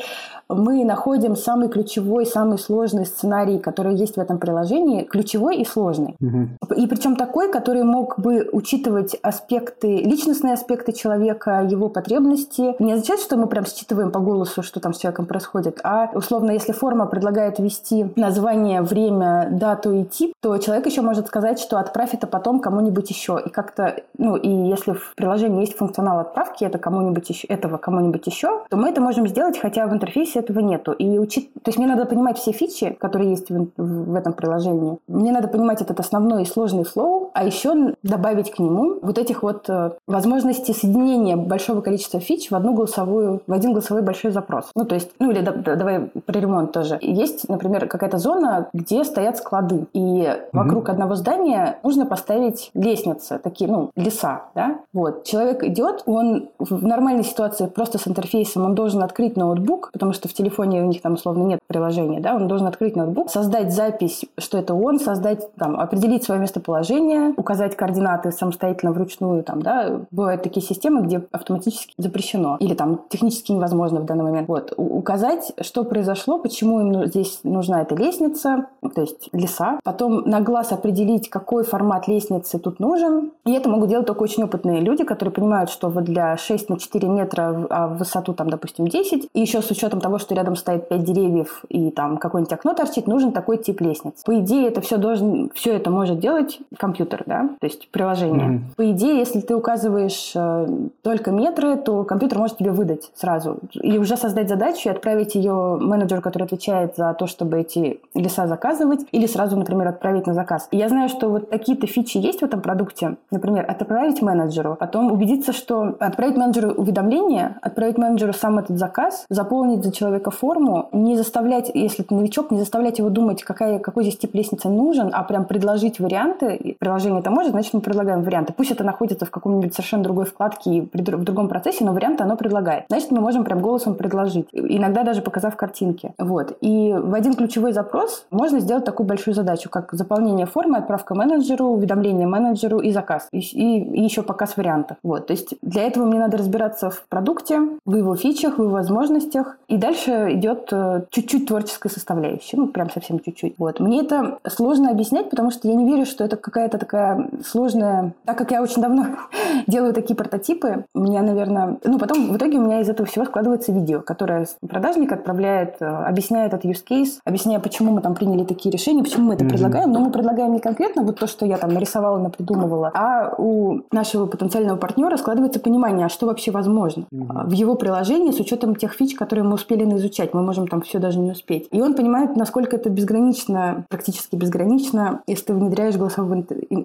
[0.50, 6.16] мы находим самый ключевой, самый сложный сценарий, который есть в этом приложении, ключевой и сложный.
[6.20, 6.76] Угу.
[6.76, 12.76] И причем такой, который мог бы учитывать аспекты, личностные аспекты человека, его потребности.
[12.80, 16.52] Не означает, что мы прям считываем по голосу, что там с человеком происходит, а условно,
[16.52, 21.78] если форма предлагает ввести название, время, дату и тип, то человек еще может сказать, что
[21.78, 23.42] отправь это потом кому-нибудь еще.
[23.46, 28.26] И как-то, ну, и если в приложении есть функционал отправки это кому-нибудь еще, этого кому-нибудь
[28.28, 30.92] еще, то мы это можем сделать, хотя в интерфейсе этого нету.
[30.92, 34.98] И учить, то есть мне надо понимать все фичи, которые есть в, в этом приложении.
[35.08, 39.44] Мне надо понимать этот основной и сложный флоу, а еще добавить к нему вот этих
[39.44, 44.70] вот э, возможностей соединения большого количества фич в одну голосовую, в один голосовой большой запрос.
[44.76, 46.98] Ну, то есть, ну или да, да, давай про ремонт тоже.
[47.02, 50.50] Есть, например, какая-то зона, где стоят склады, и mm-hmm.
[50.54, 54.80] вокруг одного здания нужно поставить лестницы, такие, ну, леса, да?
[54.94, 55.24] Вот.
[55.24, 60.28] Человек идет, он в нормальной ситуации просто с интерфейсом, он должен открыть ноутбук, потому что
[60.28, 64.26] в телефоне у них там условно нет приложения, да, он должен открыть ноутбук, создать запись,
[64.38, 70.44] что это он, создать, там, определить свое местоположение, указать координаты самостоятельно вручную, там, да, бывают
[70.44, 74.48] такие системы, где автоматически запрещено или там технически невозможно в данный момент.
[74.48, 80.42] Вот, указать, что произошло, почему им здесь нужна эта лестница, то есть леса, потом на
[80.42, 85.04] глаз определить, какой формат лестницы тут нужен, и это могут делать только очень опытные люди,
[85.04, 89.30] которые понимают, что вот для 6 на 4 метра, а в высоту там, допустим, 10,
[89.34, 93.08] и еще с учетом того, что рядом стоит 5 деревьев и там какое-нибудь окно торчит,
[93.08, 94.24] нужен такой тип лестниц.
[94.26, 98.48] По идее, это все должен, все это может делать компьютер, да, то есть приложение.
[98.48, 98.76] Mm-hmm.
[98.76, 100.68] По идее, если ты указываешь э,
[101.02, 105.78] только метры, то компьютер может тебе выдать сразу и уже создать задачу и отправить ее
[105.80, 110.68] менеджеру, который отвечает за то, чтобы эти леса заказывать, или сразу, например, отправить на заказ.
[110.72, 115.54] Я знаю, что вот такие-то фичи есть в этом продукте, например, отправить менеджеру, потом убедиться,
[115.54, 121.72] что отправить менеджеру уведомление, отправить менеджеру сам этот заказ, заполнить за человека форму, не заставлять,
[121.74, 125.46] если ты новичок, не заставлять его думать, какая, какой здесь тип лестницы нужен, а прям
[125.46, 126.78] предложить варианты.
[126.80, 128.54] Приложение это может, значит, мы предлагаем варианты.
[128.54, 132.38] Пусть это находится в каком-нибудь совершенно другой вкладке и в другом процессе, но варианты оно
[132.38, 132.86] предлагает.
[132.90, 134.48] Значит, мы можем прям голосом предложить.
[134.54, 136.14] Иногда даже показав картинки.
[136.20, 136.56] Вот.
[136.62, 141.66] И в один ключевой запрос можно сделать такую большую задачу, как заполнение формы, отправка менеджеру,
[141.66, 143.28] уведомление менеджеру и заказ.
[143.32, 144.98] И, и, еще показ вариантов.
[145.04, 145.28] Вот.
[145.28, 149.58] То есть для этого мне надо разбираться в продукте, в его фичах, в его возможностях.
[149.68, 152.58] И дальше идет э, чуть-чуть творческая составляющая.
[152.58, 153.56] Ну, прям совсем чуть-чуть.
[153.58, 153.80] Вот.
[153.80, 158.14] Мне это сложно объяснять, потому что я не верю, что это какая-то такая сложная...
[158.26, 159.06] Так как я очень давно
[159.68, 161.78] делаю такие прототипы, у меня, наверное...
[161.84, 165.86] Ну, потом в итоге у меня из этого всего складывается видео, которое продажник отправляет, э,
[165.86, 169.50] объясняет этот use case, объясняя, почему мы там приняли такие решения, почему мы это mm-hmm.
[169.50, 169.92] предлагаем.
[169.92, 174.26] Но мы предлагаем не конкретно вот то, что я там нарисовала, напридумывала, а у нашего
[174.26, 177.48] потенциального партнера складывается понимание, а что вообще возможно mm-hmm.
[177.48, 180.34] в его приложении с учетом тех фич, которые мы успели наизучать.
[180.34, 181.68] Мы можем там все даже не успеть.
[181.72, 186.44] И он понимает, насколько это безгранично, практически безгранично, если ты внедряешь голосового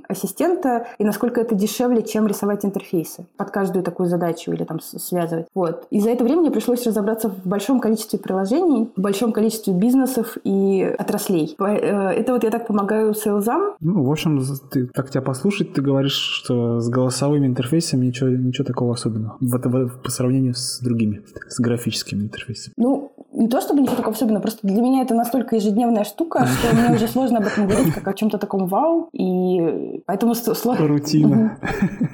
[0.08, 5.46] ассистента, и насколько это дешевле, чем рисовать интерфейсы под каждую такую задачу или там связывать.
[5.54, 5.86] Вот.
[5.90, 10.36] И за это время мне пришлось разобраться в большом количестве приложений, в большом количестве бизнесов
[10.44, 11.56] и отраслей.
[11.58, 13.74] Э, это вот я так помогаю сейлзам.
[13.80, 18.64] Ну, в общем, ты, так тебя послушать, ты говоришь, что с голосовыми интерфейсами ничего, ничего
[18.64, 22.74] такого особенного в, в, по сравнению с другими, с графическими интерфейсами.
[22.76, 26.74] Ну, не то чтобы ничего такого особенного, просто для меня это настолько ежедневная штука, что
[26.74, 30.86] мне уже сложно об этом говорить, как о чем-то таком вау, и поэтому сложно.
[30.86, 31.58] Рутина.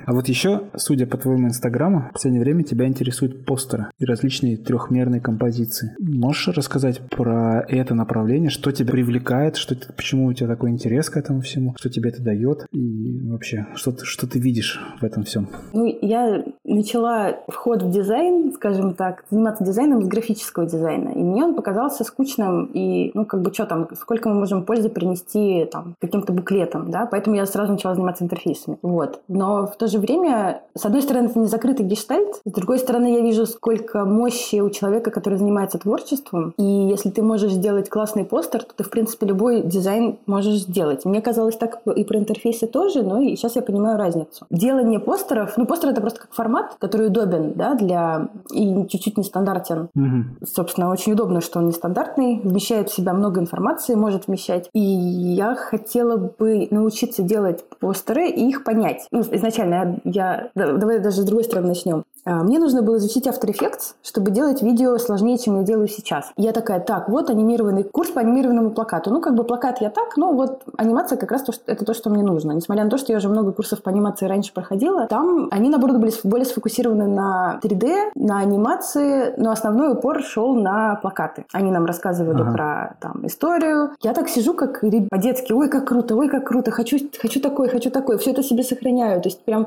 [0.06, 4.56] А вот еще, судя по твоему инстаграму, в последнее время тебя интересуют постеры и различные
[4.56, 5.94] трехмерные композиции.
[5.98, 11.16] Можешь рассказать про это направление, что тебя привлекает, что, почему у тебя такой интерес к
[11.16, 15.24] этому всему, что тебе это дает и вообще, что ты, что ты видишь в этом
[15.24, 15.48] всем?
[15.72, 21.03] Ну, я начала вход в дизайн, скажем так, заниматься дизайном с графического дизайна.
[21.08, 24.88] И мне он показался скучным и, ну, как бы, что там, сколько мы можем пользы
[24.88, 28.78] принести там каким-то буклетом, да, поэтому я сразу начала заниматься интерфейсами.
[28.82, 29.20] Вот.
[29.28, 33.14] Но в то же время, с одной стороны, это не закрытый гештальт, с другой стороны,
[33.14, 38.24] я вижу, сколько мощи у человека, который занимается творчеством, и если ты можешь сделать классный
[38.24, 41.04] постер, то ты, в принципе, любой дизайн можешь сделать.
[41.04, 44.46] Мне казалось так и про интерфейсы тоже, но и сейчас я понимаю разницу.
[44.50, 49.88] Делание постеров, ну, постер это просто как формат, который удобен, да, для и чуть-чуть нестандартен.
[49.94, 50.46] Угу.
[50.46, 54.68] Собственно, очень удобно, что он нестандартный, вмещает в себя много информации, может вмещать.
[54.72, 59.06] И я хотела бы научиться делать постеры и их понять.
[59.10, 60.50] Ну, изначально я...
[60.54, 62.04] Давай даже с другой стороны начнем.
[62.24, 66.32] А, мне нужно было изучить After Effects, чтобы делать видео сложнее, чем я делаю сейчас.
[66.36, 69.10] Я такая, так, вот анимированный курс по анимированному плакату.
[69.10, 71.94] Ну, как бы плакат я так, но вот анимация как раз то, что, это то,
[71.94, 72.52] что мне нужно.
[72.52, 75.98] Несмотря на то, что я уже много курсов по анимации раньше проходила, там они, наоборот,
[75.98, 81.44] были более сфокусированы на 3D, на анимации, но основной упор шел на плакаты.
[81.52, 82.52] Они нам рассказывали ага.
[82.52, 83.90] про там историю.
[84.02, 87.90] Я так сижу, как по-детски, ой, как круто, ой, как круто, хочу, хочу такой, хочу
[87.90, 88.18] такой.
[88.18, 89.20] Все это себе сохраняю.
[89.20, 89.66] То есть прям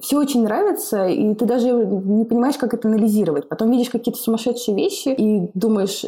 [0.00, 3.48] все очень нравится, и ты даже не понимаешь, как это анализировать.
[3.48, 6.04] Потом видишь какие-то сумасшедшие вещи и думаешь,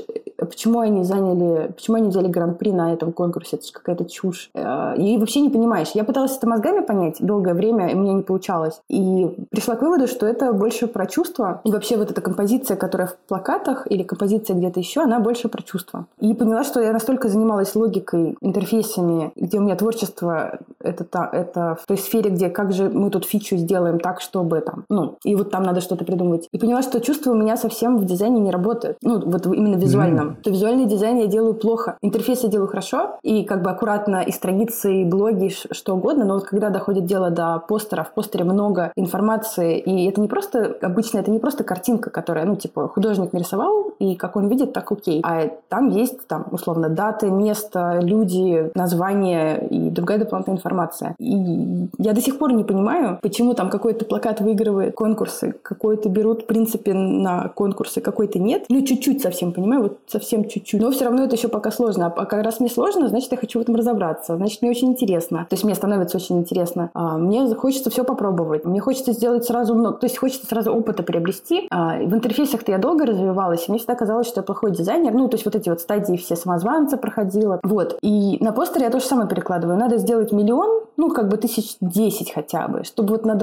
[0.46, 4.50] почему они заняли, почему они взяли гран-при на этом конкурсе, это же какая-то чушь.
[4.54, 5.90] Э, и вообще не понимаешь.
[5.94, 8.80] Я пыталась это мозгами понять долгое время, и мне не получалось.
[8.88, 11.60] И пришла к выводу, что это больше про чувства.
[11.64, 15.62] И вообще вот эта композиция, которая в плакатах или композиция где-то еще, она больше про
[15.62, 16.06] чувства.
[16.20, 21.86] И поняла, что я настолько занималась логикой, интерфейсами, где у меня творчество это, это в
[21.86, 25.50] той сфере, где как же мы тут фичу сделаем так, чтобы там, ну, и вот
[25.50, 26.48] там надо что-то придумать.
[26.52, 28.98] И поняла, что чувства у меня совсем в дизайне не работают.
[29.02, 30.28] Ну, вот именно визуальном.
[30.28, 30.42] Mm-hmm.
[30.42, 31.96] То визуальный дизайн я делаю плохо.
[32.02, 36.34] Интерфейс я делаю хорошо, и как бы аккуратно, и страницы, и блоги, что угодно, но
[36.34, 41.18] вот когда доходит дело до постера, в постере много информации, и это не просто, обычно
[41.18, 45.20] это не просто картинка, которая, ну, типа, художник нарисовал, и как он видит, так окей.
[45.24, 51.14] А там есть, там, условно, даты, место, люди, название и другая дополнительная информация.
[51.18, 56.42] И я до сих пор не понимаю, почему там какой-то плакат выигрывает конкурсы, какой-то берут,
[56.42, 58.64] в принципе, на конкурсы, какой-то нет.
[58.68, 60.80] Ну, чуть-чуть совсем, понимаю, вот совсем чуть-чуть.
[60.80, 62.06] Но все равно это еще пока сложно.
[62.06, 64.36] А как раз мне сложно, значит, я хочу в этом разобраться.
[64.36, 65.46] Значит, мне очень интересно.
[65.48, 66.90] То есть мне становится очень интересно.
[66.94, 68.64] А, мне хочется все попробовать.
[68.64, 69.98] Мне хочется сделать сразу много.
[69.98, 71.66] То есть хочется сразу опыта приобрести.
[71.70, 75.12] А, в интерфейсах-то я долго развивалась, и мне всегда казалось, что я плохой дизайнер.
[75.12, 77.60] Ну, то есть вот эти вот стадии все самозванца проходила.
[77.62, 77.98] Вот.
[78.02, 79.78] И на постере я то же самое перекладываю.
[79.78, 83.34] Надо сделать миллион, ну, как бы тысяч десять хотя бы, чтобы вот на,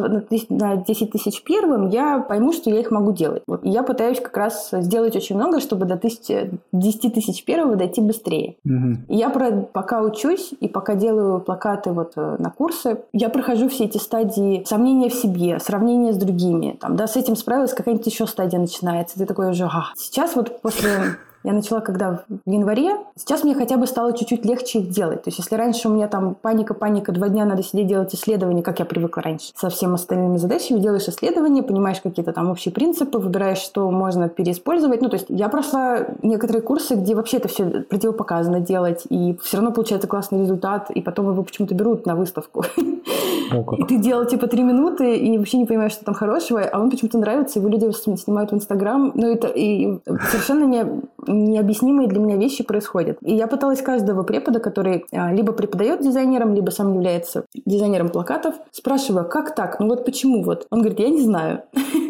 [0.49, 3.43] на 10 тысяч первым я пойму, что я их могу делать.
[3.47, 3.63] Вот.
[3.65, 8.01] И я пытаюсь как раз сделать очень много, чтобы до тысячи, 10 тысяч первого дойти
[8.01, 8.55] быстрее.
[8.65, 8.97] Угу.
[9.07, 13.69] И я про, пока учусь и пока делаю плакаты вот э, на курсы, я прохожу
[13.69, 16.77] все эти стадии сомнения в себе, сравнения с другими.
[16.79, 19.17] Там, да, с этим справилась, какая-нибудь еще стадия начинается.
[19.17, 19.91] Ты такой уже, ага.
[19.95, 21.17] Сейчас вот после
[21.49, 22.95] я начала когда в январе.
[23.15, 25.23] Сейчас мне хотя бы стало чуть-чуть легче их делать.
[25.23, 28.61] То есть если раньше у меня там паника, паника, два дня надо сидеть делать исследования,
[28.61, 33.17] как я привыкла раньше, со всеми остальными задачами, делаешь исследования, понимаешь какие-то там общие принципы,
[33.17, 35.01] выбираешь, что можно переиспользовать.
[35.01, 39.57] Ну, то есть я прошла некоторые курсы, где вообще это все противопоказано делать, и все
[39.57, 42.63] равно получается классный результат, и потом его почему-то берут на выставку.
[43.77, 46.89] И ты делал типа три минуты, и вообще не понимаешь, что там хорошего, а он
[46.89, 49.11] почему-то нравится, его люди снимают в Инстаграм.
[49.15, 50.85] Ну, это и совершенно не
[51.27, 53.17] необъяснимые для меня вещи происходят.
[53.21, 58.55] И я пыталась каждого препода, который а, либо преподает дизайнером, либо сам является дизайнером плакатов,
[58.71, 59.79] спрашиваю, как так?
[59.79, 60.67] Ну вот почему вот?
[60.69, 61.63] Он говорит, я не знаю.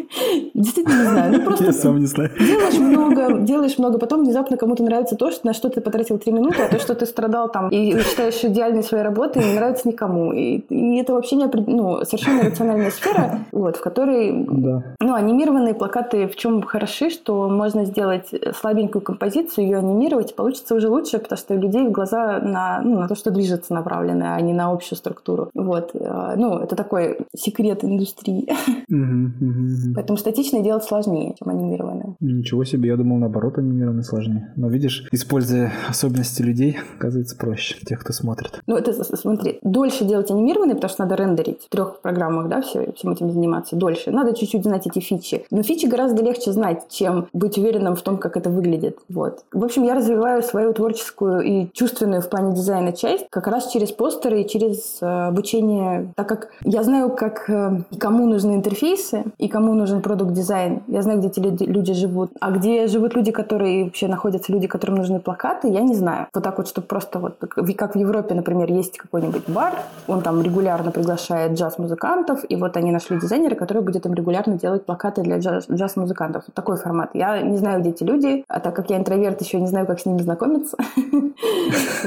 [0.54, 1.32] Действительно не знаю.
[1.32, 2.30] Ну, просто Я сам не знаю.
[2.38, 6.32] Делаешь много, делаешь много, потом внезапно кому-то нравится то, что, на что ты потратил три
[6.32, 10.32] минуты, а то, что ты страдал там и считаешь идеальной своей работой, не нравится никому.
[10.32, 14.82] И, и это вообще не ну, совершенно рациональная сфера, вот, в которой Да.
[15.00, 20.74] ну, анимированные плакаты в чем хороши, что можно сделать слабенькую композицию, ее анимировать, и получится
[20.74, 24.40] уже лучше, потому что у людей глаза на, ну, на то, что движется направлены, а
[24.40, 25.50] не на общую структуру.
[25.54, 25.90] Вот.
[25.94, 28.48] Э, Ну, это такой секрет индустрии.
[28.88, 29.94] Мгм, мгм.
[30.00, 32.16] Поэтому статичное делать сложнее, чем анимированное.
[32.20, 34.50] Ничего себе, я думал, наоборот, анимированный сложнее.
[34.56, 38.62] Но видишь, используя особенности людей, оказывается проще, тех, кто смотрит.
[38.66, 42.94] Ну, это, смотри, дольше делать анимированный, потому что надо рендерить в трех программах, да, все,
[42.96, 44.10] всем этим заниматься дольше.
[44.10, 45.44] Надо чуть-чуть знать эти фичи.
[45.50, 48.96] Но фичи гораздо легче знать, чем быть уверенным в том, как это выглядит.
[49.10, 49.44] Вот.
[49.52, 53.92] В общем, я развиваю свою творческую и чувственную в плане дизайна часть как раз через
[53.92, 59.48] постеры и через э, обучение, так как я знаю, как э, кому нужны интерфейсы, и
[59.48, 60.82] кому нужен продукт-дизайн.
[60.88, 62.30] Я знаю, где эти люди, люди живут.
[62.40, 66.26] А где живут люди, которые вообще находятся, люди, которым нужны плакаты, я не знаю.
[66.34, 69.74] Вот так вот, чтобы просто вот, как в Европе, например, есть какой-нибудь бар,
[70.06, 74.86] он там регулярно приглашает джаз-музыкантов, и вот они нашли дизайнера, который будет им регулярно делать
[74.86, 76.44] плакаты для джаз- джаз-музыкантов.
[76.46, 77.10] Вот такой формат.
[77.14, 80.00] Я не знаю, где эти люди, а так как я интроверт, еще не знаю, как
[80.00, 80.76] с ними знакомиться.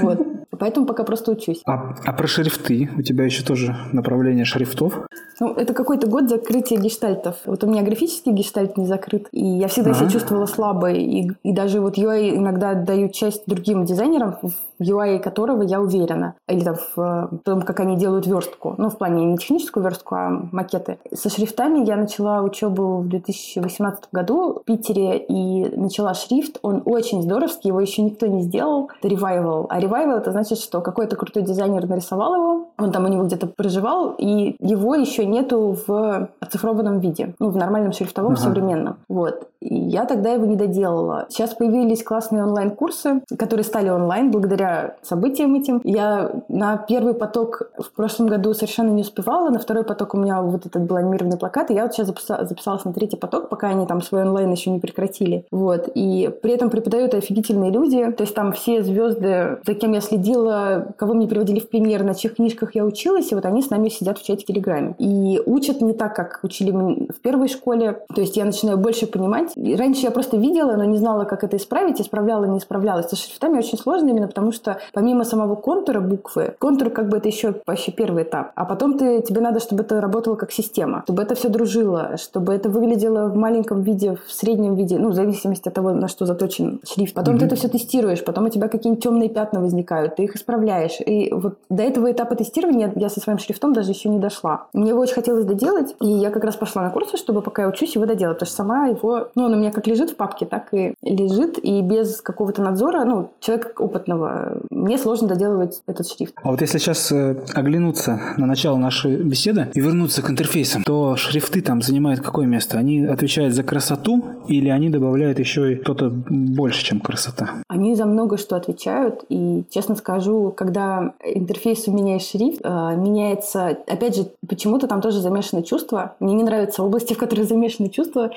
[0.02, 0.20] Вот.
[0.60, 1.62] Поэтому пока просто учусь.
[1.66, 2.90] А, а про шрифты?
[2.98, 4.94] У тебя еще тоже направление шрифтов?
[5.40, 7.38] Ну, это какой-то год закрытия гештальтов.
[7.46, 10.14] Вот у меня графический гештальт не закрыт, и я всегда себя Ага.
[10.14, 14.38] чувствовала слабой, и, и даже вот UI иногда отдаю часть другим дизайнерам,
[14.84, 18.90] в UI которого я уверена, или там в э, том, как они делают верстку, ну,
[18.90, 20.98] в плане не техническую верстку, а макеты.
[21.14, 27.22] Со шрифтами я начала учебу в 2018 году в Питере, и начала шрифт, он очень
[27.22, 29.68] здоровский, его еще никто не сделал, это Revival.
[29.70, 33.48] А Revival это значит, что какой-то крутой дизайнер нарисовал его, он там у него где-то
[33.48, 38.42] проживал, и его еще нету в оцифрованном виде, ну, в нормальном шрифтовом, Ага.
[38.42, 38.98] современном.
[39.08, 39.48] Вот.
[39.64, 41.26] И я тогда его не доделала.
[41.30, 45.80] Сейчас появились классные онлайн-курсы, которые стали онлайн благодаря событиям этим.
[45.84, 50.42] Я на первый поток в прошлом году совершенно не успевала, на второй поток у меня
[50.42, 53.70] вот этот был анимированный плакат, и я вот сейчас записа- записалась на третий поток, пока
[53.70, 55.46] они там свой онлайн еще не прекратили.
[55.52, 55.90] Вот.
[55.96, 60.88] И при этом преподают офигительные люди, то есть там все звезды, за кем я следила,
[60.98, 63.90] кого мне приводили в премьер, на чьих книжках я училась, и вот они с нами
[63.90, 64.96] сидят в чате Телеграме.
[64.98, 69.53] И учат не так, как учили в первой школе, то есть я начинаю больше понимать.
[69.56, 73.10] И раньше я просто видела, но не знала, как это исправить, исправляла, не исправлялась.
[73.10, 77.28] Со шрифтами очень сложно именно потому, что помимо самого контура буквы, контур как бы это
[77.28, 81.24] еще вообще первый этап, а потом ты, тебе надо, чтобы это работало как система, чтобы
[81.24, 85.68] это все дружило, чтобы это выглядело в маленьком виде, в среднем виде, ну, в зависимости
[85.68, 87.14] от того, на что заточен шрифт.
[87.14, 91.00] Потом ты это все тестируешь, потом у тебя какие-нибудь темные пятна возникают, ты их исправляешь.
[91.06, 94.68] И вот до этого этапа тестирования я со своим шрифтом даже еще не дошла.
[94.74, 97.68] Мне его очень хотелось доделать, и я как раз пошла на курсы, чтобы пока я
[97.68, 100.46] учусь его доделать, потому что сама его, ну, он у меня как лежит в папке,
[100.46, 106.34] так и лежит, и без какого-то надзора, ну, человека опытного, мне сложно доделывать этот шрифт.
[106.42, 111.16] А вот если сейчас э, оглянуться на начало нашей беседы и вернуться к интерфейсам, то
[111.16, 112.78] шрифты там занимают какое место?
[112.78, 117.52] Они отвечают за красоту или они добавляют еще и что-то больше, чем красота?
[117.68, 124.16] Они за много что отвечают, и, честно скажу, когда интерфейс меняет шрифт, э, меняется, опять
[124.16, 126.16] же, почему-то там тоже замешаны чувства.
[126.20, 128.32] Мне не нравятся области, в которых замешаны чувства,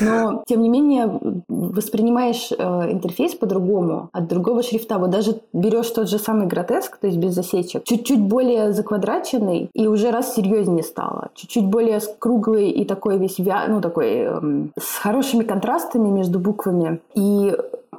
[0.00, 4.98] но, тем не менее, воспринимаешь э, интерфейс по-другому от другого шрифта.
[4.98, 9.86] Вот даже берешь тот же самый гротеск, то есть без засечек, чуть-чуть более заквадраченный, и
[9.88, 11.30] уже раз серьезнее стало.
[11.34, 17.00] Чуть-чуть более круглый и такой весь, ну, такой эм, с хорошими контрастами между буквами.
[17.14, 17.52] И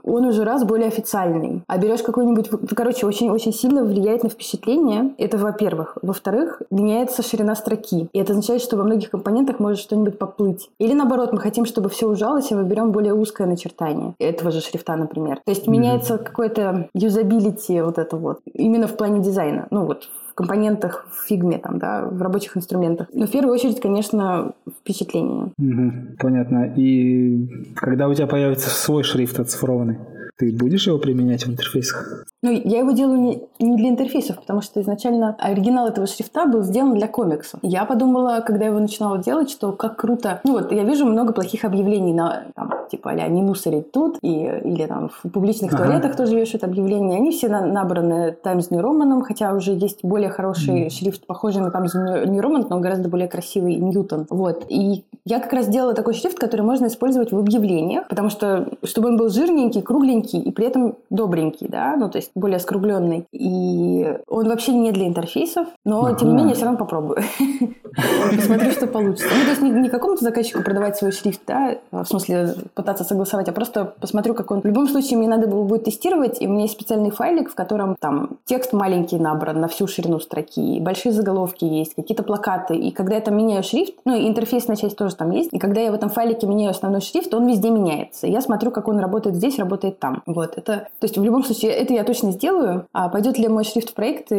[0.07, 1.63] он уже раз более официальный.
[1.67, 2.49] А берешь какой-нибудь...
[2.75, 5.13] Короче, очень-очень сильно влияет на впечатление.
[5.17, 5.97] Это во-первых.
[6.01, 8.09] Во-вторых, меняется ширина строки.
[8.13, 10.69] И это означает, что во многих компонентах может что-нибудь поплыть.
[10.79, 14.61] Или наоборот, мы хотим, чтобы все ужалось, и мы берем более узкое начертание этого же
[14.61, 15.39] шрифта, например.
[15.45, 18.39] То есть меняется какое-то юзабилити вот это вот.
[18.53, 19.67] Именно в плане дизайна.
[19.71, 23.07] Ну вот компонентах в фигме, там, да, в рабочих инструментах.
[23.11, 25.51] Но в первую очередь, конечно, впечатление.
[25.57, 26.71] Мгм, понятно.
[26.77, 29.97] И когда у тебя появится свой шрифт оцифрованный,
[30.37, 32.25] ты будешь его применять в интерфейсах?
[32.43, 36.61] Ну, я его делаю не, не для интерфейсов, потому что изначально оригинал этого шрифта был
[36.61, 37.57] сделан для комикса.
[37.63, 40.39] Я подумала, когда я его начинала делать, что как круто...
[40.43, 44.29] Ну вот, я вижу много плохих объявлений на там, типа а не мусорить тут, и,
[44.29, 45.83] или там в публичных ага.
[45.83, 47.17] туалетах тоже вешают объявления.
[47.17, 50.89] Они все на, набраны Times New Roman, хотя уже есть более хороший mm.
[50.91, 54.27] шрифт, похожий на Times New Roman, но гораздо более красивый Ньютон.
[54.29, 54.65] Вот.
[54.69, 59.09] И я как раз делала такой шрифт, который можно использовать в объявлениях, потому что, чтобы
[59.09, 63.25] он был жирненький, кругленький и при этом добренький, да, ну, то есть более скругленный.
[63.31, 67.21] И он вообще не для интерфейсов, но, тем не менее, я все равно попробую.
[68.35, 69.27] Посмотрю, что получится.
[69.33, 73.51] Ну, то есть не какому-то заказчику продавать свой шрифт, да, в смысле пытаться согласовать, а
[73.51, 74.61] просто посмотрю, как он...
[74.61, 77.55] В любом случае, мне надо было будет тестировать, и у меня есть специальный файлик, в
[77.55, 82.75] котором там текст маленький набран на всю ширину строки, большие заголовки есть, какие-то плакаты.
[82.75, 85.81] И когда я там меняю шрифт, ну, и интерфейсная часть тоже там есть, и когда
[85.81, 88.27] я в этом файлике меняю основной шрифт, он везде меняется.
[88.27, 90.16] Я смотрю, как он работает здесь, работает там.
[90.25, 90.87] Вот, это...
[90.99, 93.93] То есть в любом случае, это я точно сделаю, а пойдет ли мой шрифт в
[93.93, 94.31] проект,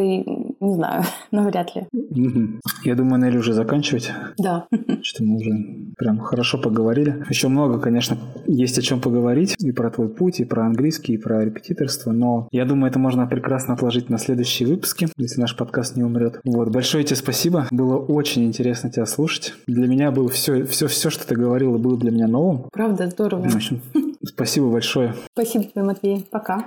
[0.59, 1.87] не знаю, но вряд ли.
[2.83, 4.11] Я думаю, Нелли, уже заканчивать.
[4.37, 4.67] Да.
[5.01, 5.51] Что мы уже
[5.97, 7.23] прям хорошо поговорили.
[7.29, 9.55] Еще много, конечно, есть о чем поговорить.
[9.59, 12.11] И про твой путь, и про английский, и про репетиторство.
[12.11, 16.39] Но я думаю, это можно прекрасно отложить на следующие выпуски, если наш подкаст не умрет.
[16.43, 16.69] Вот.
[16.69, 17.67] Большое тебе спасибо.
[17.71, 19.53] Было очень интересно тебя слушать.
[19.67, 22.65] Для меня было все, все, все, что ты говорила, было для меня новым.
[22.71, 23.47] Правда, здорово.
[23.47, 23.81] В общем,
[24.23, 25.13] спасибо большое.
[25.33, 26.25] Спасибо тебе, Матвей.
[26.29, 26.65] Пока.